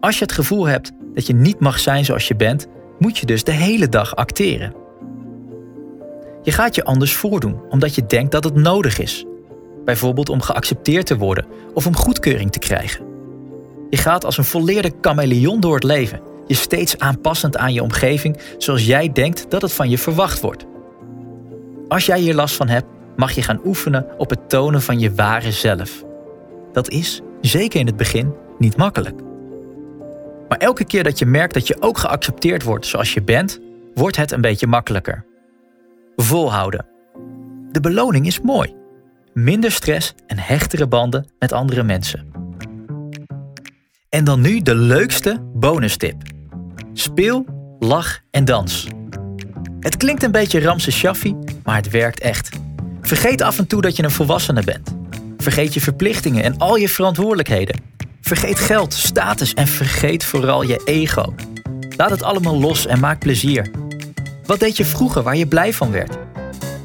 Als 0.00 0.18
je 0.18 0.24
het 0.24 0.32
gevoel 0.32 0.66
hebt 0.66 0.92
dat 1.14 1.26
je 1.26 1.34
niet 1.34 1.60
mag 1.60 1.78
zijn 1.78 2.04
zoals 2.04 2.28
je 2.28 2.36
bent, 2.36 2.66
moet 2.98 3.18
je 3.18 3.26
dus 3.26 3.44
de 3.44 3.52
hele 3.52 3.88
dag 3.88 4.16
acteren. 4.16 4.74
Je 6.42 6.52
gaat 6.52 6.74
je 6.74 6.84
anders 6.84 7.12
voordoen 7.12 7.62
omdat 7.68 7.94
je 7.94 8.06
denkt 8.06 8.32
dat 8.32 8.44
het 8.44 8.54
nodig 8.54 8.98
is. 8.98 9.24
Bijvoorbeeld 9.84 10.28
om 10.28 10.40
geaccepteerd 10.40 11.06
te 11.06 11.16
worden 11.16 11.46
of 11.74 11.86
om 11.86 11.96
goedkeuring 11.96 12.52
te 12.52 12.58
krijgen. 12.58 13.04
Je 13.90 13.96
gaat 13.96 14.24
als 14.24 14.38
een 14.38 14.44
volleerde 14.44 14.92
chameleon 15.00 15.60
door 15.60 15.74
het 15.74 15.84
leven, 15.84 16.20
je 16.46 16.54
steeds 16.54 16.98
aanpassend 16.98 17.56
aan 17.56 17.72
je 17.72 17.82
omgeving 17.82 18.38
zoals 18.58 18.86
jij 18.86 19.12
denkt 19.12 19.50
dat 19.50 19.62
het 19.62 19.72
van 19.72 19.90
je 19.90 19.98
verwacht 19.98 20.40
wordt. 20.40 20.66
Als 21.88 22.06
jij 22.06 22.20
hier 22.20 22.34
last 22.34 22.56
van 22.56 22.68
hebt, 22.68 22.86
mag 23.16 23.32
je 23.32 23.42
gaan 23.42 23.60
oefenen 23.64 24.06
op 24.18 24.30
het 24.30 24.48
tonen 24.48 24.82
van 24.82 24.98
je 24.98 25.14
ware 25.14 25.52
zelf. 25.52 26.04
Dat 26.72 26.88
is, 26.88 27.20
zeker 27.40 27.80
in 27.80 27.86
het 27.86 27.96
begin, 27.96 28.34
niet 28.58 28.76
makkelijk. 28.76 29.20
Maar 30.48 30.58
elke 30.58 30.84
keer 30.84 31.04
dat 31.04 31.18
je 31.18 31.26
merkt 31.26 31.54
dat 31.54 31.66
je 31.66 31.82
ook 31.82 31.98
geaccepteerd 31.98 32.62
wordt 32.62 32.86
zoals 32.86 33.14
je 33.14 33.22
bent, 33.22 33.60
wordt 33.94 34.16
het 34.16 34.32
een 34.32 34.40
beetje 34.40 34.66
makkelijker. 34.66 35.24
Volhouden. 36.16 36.86
De 37.70 37.80
beloning 37.80 38.26
is 38.26 38.40
mooi. 38.40 38.74
Minder 39.34 39.72
stress 39.72 40.14
en 40.26 40.38
hechtere 40.38 40.86
banden 40.86 41.30
met 41.38 41.52
andere 41.52 41.82
mensen. 41.82 42.32
En 44.08 44.24
dan 44.24 44.40
nu 44.40 44.62
de 44.62 44.74
leukste 44.74 45.50
bonustip. 45.54 46.22
Speel, 46.92 47.46
lach 47.78 48.20
en 48.30 48.44
dans. 48.44 48.86
Het 49.80 49.96
klinkt 49.96 50.22
een 50.22 50.32
beetje 50.32 50.60
Ramse 50.60 50.90
Shaffi, 50.90 51.36
maar 51.64 51.76
het 51.76 51.90
werkt 51.90 52.20
echt. 52.20 52.48
Vergeet 53.00 53.42
af 53.42 53.58
en 53.58 53.66
toe 53.66 53.80
dat 53.80 53.96
je 53.96 54.02
een 54.02 54.10
volwassene 54.10 54.62
bent. 54.62 54.96
Vergeet 55.36 55.74
je 55.74 55.80
verplichtingen 55.80 56.42
en 56.44 56.58
al 56.58 56.76
je 56.76 56.88
verantwoordelijkheden. 56.88 57.80
Vergeet 58.20 58.58
geld, 58.58 58.94
status 58.94 59.54
en 59.54 59.66
vergeet 59.66 60.24
vooral 60.24 60.62
je 60.62 60.82
ego. 60.84 61.34
Laat 61.96 62.10
het 62.10 62.22
allemaal 62.22 62.60
los 62.60 62.86
en 62.86 63.00
maak 63.00 63.18
plezier. 63.18 63.70
Wat 64.44 64.60
deed 64.60 64.76
je 64.76 64.84
vroeger 64.84 65.22
waar 65.22 65.36
je 65.36 65.46
blij 65.46 65.72
van 65.72 65.90
werd? 65.90 66.18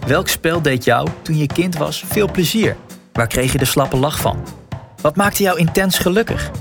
Welk 0.05 0.27
spel 0.27 0.61
deed 0.61 0.83
jou 0.83 1.07
toen 1.21 1.37
je 1.37 1.47
kind 1.47 1.77
was 1.77 2.03
veel 2.07 2.31
plezier? 2.31 2.75
Waar 3.13 3.27
kreeg 3.27 3.51
je 3.51 3.57
de 3.57 3.65
slappe 3.65 3.97
lach 3.97 4.19
van? 4.19 4.43
Wat 5.01 5.15
maakte 5.15 5.43
jou 5.43 5.59
intens 5.59 5.97
gelukkig? 5.97 6.51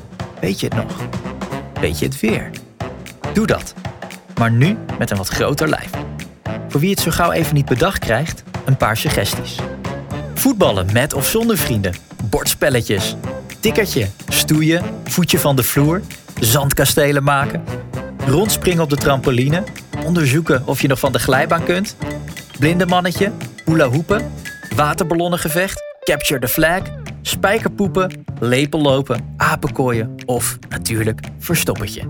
Weet 0.41 0.61
je 0.61 0.67
het 0.67 0.77
nog? 0.77 0.97
Weet 1.81 1.99
je 1.99 2.05
het 2.05 2.21
weer? 2.21 2.51
Doe 3.33 3.47
dat. 3.47 3.75
Maar 4.39 4.51
nu 4.51 4.77
met 4.99 5.11
een 5.11 5.17
wat 5.17 5.29
groter 5.29 5.69
lijf. 5.69 5.91
Voor 6.69 6.81
wie 6.81 6.91
het 6.91 7.01
zo 7.01 7.11
gauw 7.11 7.33
even 7.33 7.55
niet 7.55 7.65
bedacht 7.65 7.99
krijgt, 7.99 8.43
een 8.65 8.77
paar 8.77 8.97
suggesties. 8.97 9.57
Voetballen 10.35 10.93
met 10.93 11.15
of 11.15 11.27
zonder 11.27 11.59
vrienden. 11.59 11.95
Bordspelletjes. 12.25 13.17
Tikkertje. 13.61 14.09
Stoeien. 14.29 14.83
Voetje 15.05 15.39
van 15.39 15.57
de 15.57 15.63
vloer. 15.63 16.01
Zandkastelen 16.41 17.23
maken. 17.23 17.65
Rondspringen 18.27 18.83
op 18.83 18.91
de 18.91 18.97
trampoline. 18.97 19.63
Onderzoeken 20.05 20.67
of 20.67 20.83
je 20.83 20.89
nog 20.89 20.99
van 20.99 21.13
de 21.13 21.19
glijbaan 21.19 21.65
kunt. 21.65 21.97
Blinde 22.59 22.87
mannetje. 22.87 23.33
Hula 23.65 23.89
hoepen. 23.89 24.33
Waterballonnengevecht. 24.77 25.83
Capture 26.05 26.41
the 26.41 26.49
flag. 26.49 26.83
Spijkerpoepen. 27.23 28.25
Lepellopen. 28.41 29.35
Apenkooien. 29.37 30.15
Of 30.27 30.59
natuurlijk 30.69 31.21
verstoppertje. 31.39 32.03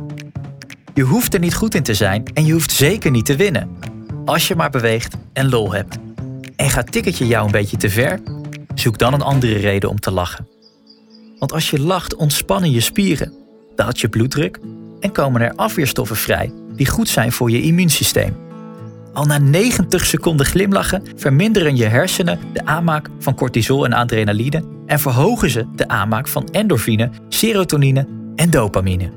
Je 0.95 1.03
hoeft 1.03 1.35
er 1.35 1.41
niet 1.41 1.55
goed 1.55 1.75
in 1.75 1.83
te 1.83 1.95
zijn 1.95 2.25
en 2.35 2.45
je 2.45 2.53
hoeft 2.53 2.73
zeker 2.73 3.11
niet 3.11 3.27
te 3.27 3.37
winnen. 3.37 3.79
Als 4.25 4.49
je 4.49 4.57
maar 4.57 4.71
beweegt 4.71 5.15
en 5.33 5.49
lol 5.49 5.73
hebt. 5.73 5.97
En 6.57 6.71
gaat 6.71 6.93
tikketje 6.93 7.27
jou 7.27 7.47
een 7.47 7.53
beetje 7.53 7.77
te 7.77 7.91
ver? 7.91 8.21
Zoek 8.75 8.99
dan 8.99 9.15
een 9.15 9.23
andere 9.23 9.57
reden 9.57 9.91
om 9.91 10.01
te 10.01 10.11
lachen. 10.11 10.49
Want 11.39 11.53
als 11.53 11.71
je 11.71 11.81
lacht 11.81 12.15
ontspannen 12.15 12.71
je 12.71 12.81
spieren, 12.81 13.33
daalt 13.77 14.01
je 14.01 14.09
bloeddruk 14.09 14.59
en 15.01 15.13
komen 15.13 15.41
er 15.41 15.55
afweerstoffen 15.55 16.17
vrij 16.17 16.53
die 16.77 16.87
goed 16.87 17.09
zijn 17.09 17.33
voor 17.33 17.51
je 17.51 17.63
immuunsysteem. 17.63 18.37
Al 19.14 19.24
na 19.24 19.38
90 19.38 20.07
seconden 20.07 20.46
glimlachen 20.46 21.03
verminderen 21.16 21.77
je 21.77 21.85
hersenen 21.85 22.38
de 22.53 22.64
aanmaak 22.64 23.09
van 23.18 23.35
cortisol 23.35 23.85
en 23.85 23.92
adrenaline 23.92 24.64
en 24.87 25.00
verhogen 25.00 25.50
ze 25.50 25.66
de 25.74 25.88
aanmaak 25.88 26.29
van 26.29 26.48
endorfine, 26.50 27.11
serotonine 27.29 28.09
en 28.37 28.50
dopamine. 28.50 29.11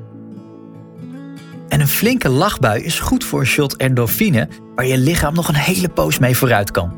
En 1.68 1.80
een 1.80 1.88
flinke 1.88 2.28
lachbui 2.28 2.82
is 2.82 3.00
goed 3.00 3.24
voor 3.24 3.40
een 3.40 3.46
shot 3.46 3.76
endorfine 3.76 4.48
waar 4.74 4.86
je 4.86 4.98
lichaam 4.98 5.34
nog 5.34 5.48
een 5.48 5.54
hele 5.54 5.88
poos 5.88 6.18
mee 6.18 6.36
vooruit 6.36 6.70
kan. 6.70 6.92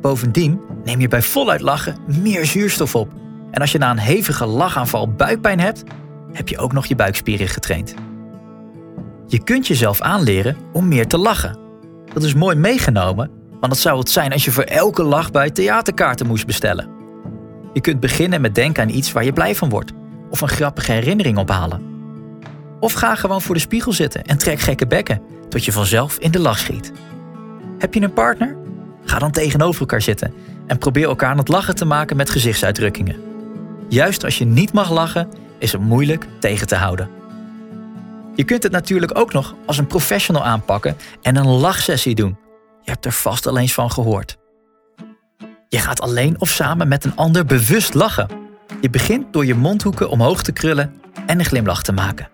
Bovendien 0.00 0.60
neem 0.84 1.00
je 1.00 1.08
bij 1.08 1.22
voluit 1.22 1.60
lachen 1.60 1.96
meer 2.22 2.46
zuurstof 2.46 2.94
op. 2.94 3.12
En 3.50 3.60
als 3.60 3.72
je 3.72 3.78
na 3.78 3.90
een 3.90 3.98
hevige 3.98 4.46
lachaanval 4.46 5.12
buikpijn 5.12 5.60
hebt, 5.60 5.82
heb 6.32 6.48
je 6.48 6.58
ook 6.58 6.72
nog 6.72 6.86
je 6.86 6.94
buikspieren 6.94 7.48
getraind. 7.48 7.94
Je 9.26 9.42
kunt 9.42 9.66
jezelf 9.66 10.00
aanleren 10.00 10.56
om 10.72 10.88
meer 10.88 11.06
te 11.06 11.18
lachen. 11.18 11.65
Dat 12.16 12.24
is 12.24 12.34
mooi 12.34 12.56
meegenomen, 12.56 13.30
want 13.50 13.72
dat 13.72 13.78
zou 13.78 13.98
het 13.98 14.10
zijn 14.10 14.32
als 14.32 14.44
je 14.44 14.50
voor 14.50 14.62
elke 14.62 15.02
lachbui 15.02 15.52
theaterkaarten 15.52 16.26
moest 16.26 16.46
bestellen. 16.46 16.88
Je 17.72 17.80
kunt 17.80 18.00
beginnen 18.00 18.40
met 18.40 18.54
denken 18.54 18.82
aan 18.82 18.88
iets 18.88 19.12
waar 19.12 19.24
je 19.24 19.32
blij 19.32 19.54
van 19.54 19.68
wordt, 19.68 19.92
of 20.30 20.40
een 20.40 20.48
grappige 20.48 20.92
herinnering 20.92 21.38
ophalen. 21.38 21.82
Of 22.80 22.92
ga 22.92 23.14
gewoon 23.14 23.42
voor 23.42 23.54
de 23.54 23.60
spiegel 23.60 23.92
zitten 23.92 24.24
en 24.24 24.38
trek 24.38 24.60
gekke 24.60 24.86
bekken 24.86 25.20
tot 25.48 25.64
je 25.64 25.72
vanzelf 25.72 26.18
in 26.18 26.30
de 26.30 26.38
lach 26.38 26.58
schiet. 26.58 26.92
Heb 27.78 27.94
je 27.94 28.00
een 28.00 28.12
partner? 28.12 28.56
Ga 29.04 29.18
dan 29.18 29.30
tegenover 29.30 29.80
elkaar 29.80 30.02
zitten 30.02 30.34
en 30.66 30.78
probeer 30.78 31.06
elkaar 31.06 31.30
aan 31.30 31.38
het 31.38 31.48
lachen 31.48 31.76
te 31.76 31.84
maken 31.84 32.16
met 32.16 32.30
gezichtsuitdrukkingen. 32.30 33.16
Juist 33.88 34.24
als 34.24 34.38
je 34.38 34.44
niet 34.44 34.72
mag 34.72 34.90
lachen, 34.90 35.28
is 35.58 35.72
het 35.72 35.80
moeilijk 35.80 36.26
tegen 36.40 36.66
te 36.66 36.76
houden. 36.76 37.15
Je 38.36 38.44
kunt 38.44 38.62
het 38.62 38.72
natuurlijk 38.72 39.18
ook 39.18 39.32
nog 39.32 39.54
als 39.66 39.78
een 39.78 39.86
professional 39.86 40.44
aanpakken 40.44 40.96
en 41.22 41.36
een 41.36 41.48
lachsessie 41.48 42.14
doen. 42.14 42.38
Je 42.82 42.90
hebt 42.90 43.04
er 43.04 43.12
vast 43.12 43.46
al 43.46 43.58
eens 43.58 43.74
van 43.74 43.90
gehoord. 43.90 44.36
Je 45.68 45.78
gaat 45.78 46.00
alleen 46.00 46.40
of 46.40 46.48
samen 46.48 46.88
met 46.88 47.04
een 47.04 47.16
ander 47.16 47.44
bewust 47.44 47.94
lachen. 47.94 48.28
Je 48.80 48.90
begint 48.90 49.32
door 49.32 49.46
je 49.46 49.54
mondhoeken 49.54 50.10
omhoog 50.10 50.42
te 50.42 50.52
krullen 50.52 51.00
en 51.26 51.38
een 51.38 51.44
glimlach 51.44 51.82
te 51.82 51.92
maken. 51.92 52.28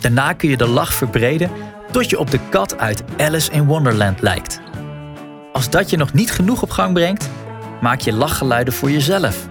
Daarna 0.00 0.32
kun 0.32 0.48
je 0.48 0.56
de 0.56 0.66
lach 0.66 0.92
verbreden 0.92 1.50
tot 1.92 2.10
je 2.10 2.18
op 2.18 2.30
de 2.30 2.40
kat 2.48 2.78
uit 2.78 3.04
Alice 3.18 3.52
in 3.52 3.64
Wonderland 3.64 4.22
lijkt. 4.22 4.60
Als 5.52 5.70
dat 5.70 5.90
je 5.90 5.96
nog 5.96 6.12
niet 6.12 6.30
genoeg 6.30 6.62
op 6.62 6.70
gang 6.70 6.92
brengt, 6.92 7.28
maak 7.80 8.00
je 8.00 8.12
lachgeluiden 8.12 8.74
voor 8.74 8.90
jezelf. 8.90 9.48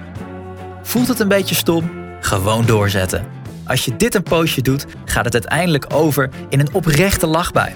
Voelt 0.82 1.08
het 1.08 1.20
een 1.20 1.28
beetje 1.28 1.56
stom? 1.56 1.92
Gewoon 2.20 2.66
doorzetten. 2.66 3.35
Als 3.66 3.86
je 3.86 3.96
dit 3.96 4.16
een 4.16 4.24
poosje 4.24 4.62
doet, 4.62 4.86
gaat 5.06 5.26
het 5.26 5.34
uiteindelijk 5.34 5.86
over 5.94 6.30
in 6.50 6.60
een 6.60 6.74
oprechte 6.74 7.28
lachbui. 7.28 7.74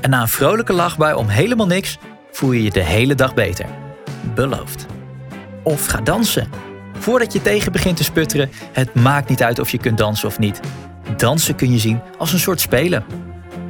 En 0.00 0.10
na 0.10 0.20
een 0.20 0.28
vrolijke 0.28 0.72
lachbui 0.72 1.14
om 1.14 1.28
helemaal 1.28 1.66
niks, 1.66 1.98
voel 2.30 2.52
je 2.52 2.62
je 2.62 2.70
de 2.70 2.82
hele 2.82 3.14
dag 3.14 3.34
beter. 3.34 3.66
Beloofd. 4.34 4.86
Of 5.62 5.86
ga 5.86 6.00
dansen. 6.00 6.48
Voordat 6.98 7.32
je 7.32 7.42
tegen 7.42 7.72
begint 7.72 7.96
te 7.96 8.04
sputteren, 8.04 8.50
het 8.72 8.94
maakt 8.94 9.28
niet 9.28 9.42
uit 9.42 9.58
of 9.58 9.70
je 9.70 9.78
kunt 9.78 9.98
dansen 9.98 10.28
of 10.28 10.38
niet. 10.38 10.60
Dansen 11.16 11.54
kun 11.54 11.72
je 11.72 11.78
zien 11.78 12.00
als 12.18 12.32
een 12.32 12.38
soort 12.38 12.60
spelen. 12.60 13.04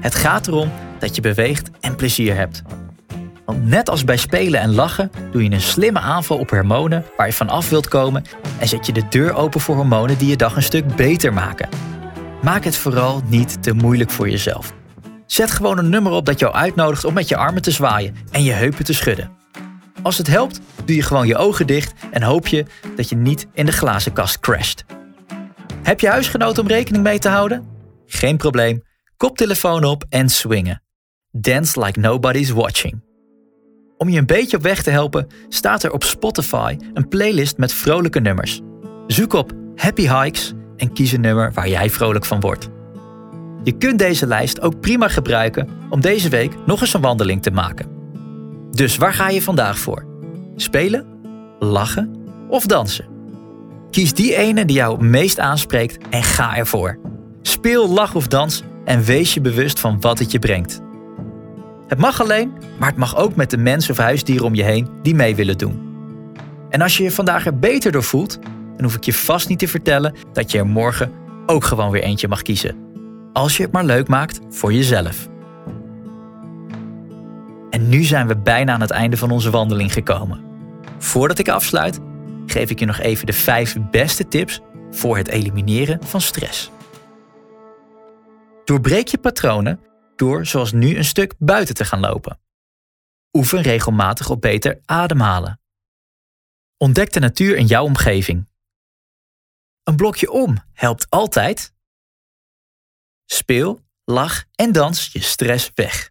Het 0.01 0.15
gaat 0.15 0.47
erom 0.47 0.73
dat 0.99 1.15
je 1.15 1.21
beweegt 1.21 1.71
en 1.81 1.97
plezier 1.97 2.35
hebt. 2.35 2.63
Want 3.45 3.67
net 3.67 3.91
als 3.91 4.05
bij 4.05 4.17
spelen 4.17 4.61
en 4.61 4.75
lachen 4.75 5.11
doe 5.31 5.43
je 5.43 5.51
een 5.51 5.61
slimme 5.61 5.99
aanval 5.99 6.39
op 6.39 6.51
hormonen 6.51 7.05
waar 7.17 7.27
je 7.27 7.33
van 7.33 7.49
af 7.49 7.69
wilt 7.69 7.89
komen 7.89 8.25
en 8.59 8.69
zet 8.69 8.87
je 8.87 8.93
de 8.93 9.09
deur 9.09 9.35
open 9.35 9.61
voor 9.61 9.77
hormonen 9.77 10.19
die 10.19 10.29
je 10.29 10.37
dag 10.37 10.57
een 10.57 10.63
stuk 10.63 10.97
beter 10.97 11.33
maken. 11.33 11.69
Maak 12.43 12.65
het 12.65 12.77
vooral 12.77 13.23
niet 13.27 13.63
te 13.63 13.73
moeilijk 13.73 14.11
voor 14.11 14.29
jezelf. 14.31 14.73
Zet 15.27 15.51
gewoon 15.51 15.79
een 15.79 15.89
nummer 15.89 16.13
op 16.13 16.27
dat 16.27 16.39
jou 16.39 16.55
uitnodigt 16.55 17.05
om 17.05 17.15
met 17.15 17.29
je 17.29 17.37
armen 17.37 17.63
te 17.63 17.71
zwaaien 17.71 18.17
en 18.31 18.43
je 18.43 18.53
heupen 18.53 18.85
te 18.85 18.95
schudden. 18.95 19.31
Als 20.03 20.19
het 20.19 20.27
helpt, 20.27 20.61
doe 20.85 20.97
je 20.97 21.03
gewoon 21.03 21.27
je 21.27 21.37
ogen 21.37 21.67
dicht 21.67 21.93
en 22.11 22.23
hoop 22.23 22.47
je 22.47 22.65
dat 22.97 23.09
je 23.09 23.17
niet 23.17 23.47
in 23.53 23.67
de 23.67 23.73
glazenkast 23.73 24.41
crasht. 24.41 24.85
Heb 25.83 26.01
je 26.01 26.09
huisgenoot 26.09 26.59
om 26.59 26.67
rekening 26.67 27.05
mee 27.05 27.19
te 27.19 27.29
houden? 27.29 27.67
Geen 28.07 28.37
probleem. 28.37 28.83
Koptelefoon 29.17 29.85
op 29.85 30.05
en 30.09 30.29
swingen. 30.29 30.83
Dance 31.31 31.81
like 31.85 32.01
nobody's 32.01 32.51
watching. 32.51 33.12
Om 34.03 34.09
je 34.09 34.19
een 34.19 34.27
beetje 34.27 34.57
op 34.57 34.63
weg 34.63 34.83
te 34.83 34.91
helpen, 34.91 35.27
staat 35.49 35.83
er 35.83 35.93
op 35.93 36.05
Spotify 36.05 36.77
een 36.95 37.09
playlist 37.09 37.57
met 37.57 37.73
vrolijke 37.73 38.21
nummers. 38.21 38.61
Zoek 39.07 39.33
op 39.33 39.53
Happy 39.77 40.09
Hikes 40.09 40.53
en 40.77 40.93
kies 40.93 41.13
een 41.13 41.21
nummer 41.21 41.53
waar 41.53 41.69
jij 41.69 41.91
vrolijk 41.91 42.25
van 42.25 42.41
wordt. 42.41 42.69
Je 43.65 43.73
kunt 43.73 43.99
deze 43.99 44.27
lijst 44.27 44.61
ook 44.61 44.81
prima 44.81 45.09
gebruiken 45.09 45.69
om 45.91 46.01
deze 46.01 46.29
week 46.29 46.55
nog 46.67 46.81
eens 46.81 46.95
een 46.95 47.01
wandeling 47.01 47.43
te 47.43 47.51
maken. 47.51 47.87
Dus 48.71 48.97
waar 48.97 49.15
ga 49.15 49.29
je 49.29 49.43
vandaag 49.43 49.79
voor? 49.79 50.07
Spelen, 50.57 51.07
lachen 51.59 52.15
of 52.49 52.67
dansen? 52.67 53.07
Kies 53.91 54.15
die 54.15 54.35
ene 54.35 54.65
die 54.65 54.77
jou 54.77 54.93
het 54.93 55.01
meest 55.01 55.39
aanspreekt 55.39 56.09
en 56.11 56.23
ga 56.23 56.57
ervoor. 56.57 56.99
Speel, 57.43 57.89
lach 57.89 58.15
of 58.15 58.27
dans 58.27 58.63
en 58.85 59.03
wees 59.03 59.35
je 59.35 59.41
bewust 59.41 59.81
van 59.81 60.01
wat 60.01 60.19
het 60.19 60.33
je 60.33 60.39
brengt. 60.39 60.82
Het 61.93 62.01
mag 62.01 62.21
alleen, 62.21 62.53
maar 62.79 62.89
het 62.89 62.99
mag 62.99 63.17
ook 63.17 63.37
met 63.37 63.51
de 63.51 63.57
mensen 63.57 63.91
of 63.91 63.97
huisdieren 63.97 64.47
om 64.47 64.55
je 64.55 64.63
heen 64.63 64.89
die 65.03 65.15
mee 65.15 65.35
willen 65.35 65.59
doen. 65.59 65.81
En 66.71 66.81
als 66.81 66.97
je 66.97 67.03
je 67.03 67.11
vandaag 67.11 67.47
er 67.47 67.59
beter 67.59 67.93
door 67.93 68.03
voelt, 68.03 68.39
dan 68.77 68.83
hoef 68.83 68.95
ik 68.95 69.05
je 69.05 69.13
vast 69.13 69.49
niet 69.49 69.59
te 69.59 69.69
vertellen 69.69 70.15
dat 70.33 70.51
je 70.51 70.59
er 70.59 70.67
morgen 70.67 71.13
ook 71.47 71.65
gewoon 71.65 71.91
weer 71.91 72.03
eentje 72.03 72.29
mag 72.29 72.43
kiezen. 72.43 72.77
Als 73.33 73.57
je 73.57 73.63
het 73.63 73.73
maar 73.73 73.85
leuk 73.85 74.09
maakt 74.09 74.41
voor 74.51 74.73
jezelf. 74.73 75.29
En 77.71 77.89
nu 77.89 78.03
zijn 78.03 78.27
we 78.27 78.37
bijna 78.37 78.73
aan 78.73 78.81
het 78.81 78.91
einde 78.91 79.17
van 79.17 79.31
onze 79.31 79.51
wandeling 79.51 79.93
gekomen. 79.93 80.41
Voordat 80.99 81.39
ik 81.39 81.49
afsluit, 81.49 82.01
geef 82.47 82.71
ik 82.71 82.79
je 82.79 82.87
nog 82.87 82.99
even 82.99 83.27
de 83.27 83.33
vijf 83.33 83.77
beste 83.91 84.29
tips 84.29 84.61
voor 84.91 85.17
het 85.17 85.29
elimineren 85.29 85.99
van 86.05 86.21
stress. 86.21 86.71
Doorbreek 88.65 89.09
je 89.09 89.19
patronen 89.19 89.81
door 90.23 90.47
zoals 90.47 90.73
nu 90.73 90.97
een 90.97 91.05
stuk 91.05 91.35
buiten 91.39 91.75
te 91.75 91.85
gaan 91.85 92.01
lopen. 92.01 92.41
Oefen 93.33 93.63
regelmatig 93.63 94.31
op 94.31 94.41
beter 94.41 94.81
ademhalen. 94.85 95.61
Ontdek 96.77 97.13
de 97.13 97.21
natuur 97.21 97.57
in 97.57 97.67
jouw 97.67 97.85
omgeving. 97.85 98.49
Een 99.83 99.97
blokje 99.97 100.31
om 100.31 100.57
helpt 100.73 101.07
altijd. 101.11 101.75
Speel, 103.27 103.81
lach 104.05 104.45
en 104.55 104.73
dans 104.73 105.09
je 105.13 105.21
stress 105.21 105.71
weg. 105.75 106.11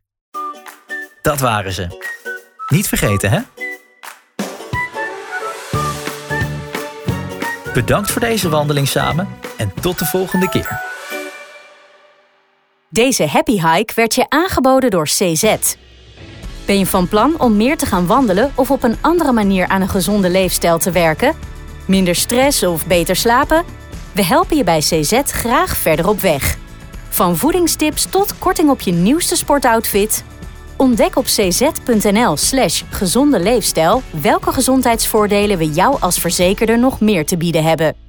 Dat 1.21 1.39
waren 1.39 1.71
ze. 1.71 2.10
Niet 2.67 2.88
vergeten, 2.88 3.30
hè? 3.30 3.41
Bedankt 7.74 8.12
voor 8.12 8.21
deze 8.21 8.50
wandeling 8.50 8.88
samen 8.88 9.28
en 9.58 9.74
tot 9.74 10.00
de 10.00 10.06
volgende 10.06 10.50
keer. 10.50 11.00
Deze 12.91 13.27
happy 13.27 13.51
hike 13.51 13.93
werd 13.95 14.15
je 14.15 14.25
aangeboden 14.30 14.89
door 14.89 15.06
CZ. 15.06 15.56
Ben 16.65 16.80
je 16.80 16.86
van 16.86 17.08
plan 17.08 17.39
om 17.39 17.58
meer 17.58 17.77
te 17.77 17.86
gaan 17.86 18.08
wandelen 18.08 18.51
of 18.56 18.71
op 18.71 18.84
een 18.84 18.97
andere 19.01 19.32
manier 19.32 19.67
aan 19.67 19.82
een 19.82 19.89
gezonde 19.89 20.30
leefstijl 20.30 20.77
te 20.77 20.91
werken? 20.91 21.36
Minder 21.88 22.15
stress 22.15 22.63
of 22.63 22.88
beter 22.88 23.15
slapen? 23.15 23.63
We 24.12 24.23
helpen 24.23 24.58
je 24.58 24.63
bij 24.63 24.80
CZ 24.80 25.21
graag 25.23 25.77
verder 25.77 26.08
op 26.08 26.19
weg. 26.19 26.58
Van 27.10 27.38
voedingstips 27.38 28.06
tot 28.06 28.38
korting 28.38 28.69
op 28.69 28.82
je 28.82 28.91
nieuwste 28.91 29.36
sportoutfit. 29.36 30.23
Ontdek 30.77 31.15
op 31.15 31.25
cz.nl/slash 31.25 32.84
gezonde 32.89 33.39
leefstijl 33.39 34.01
welke 34.21 34.51
gezondheidsvoordelen 34.51 35.58
we 35.58 35.69
jou 35.69 35.97
als 35.99 36.19
verzekerder 36.19 36.80
nog 36.80 36.99
meer 36.99 37.25
te 37.25 37.38
bieden 37.38 37.63
hebben. 37.63 38.00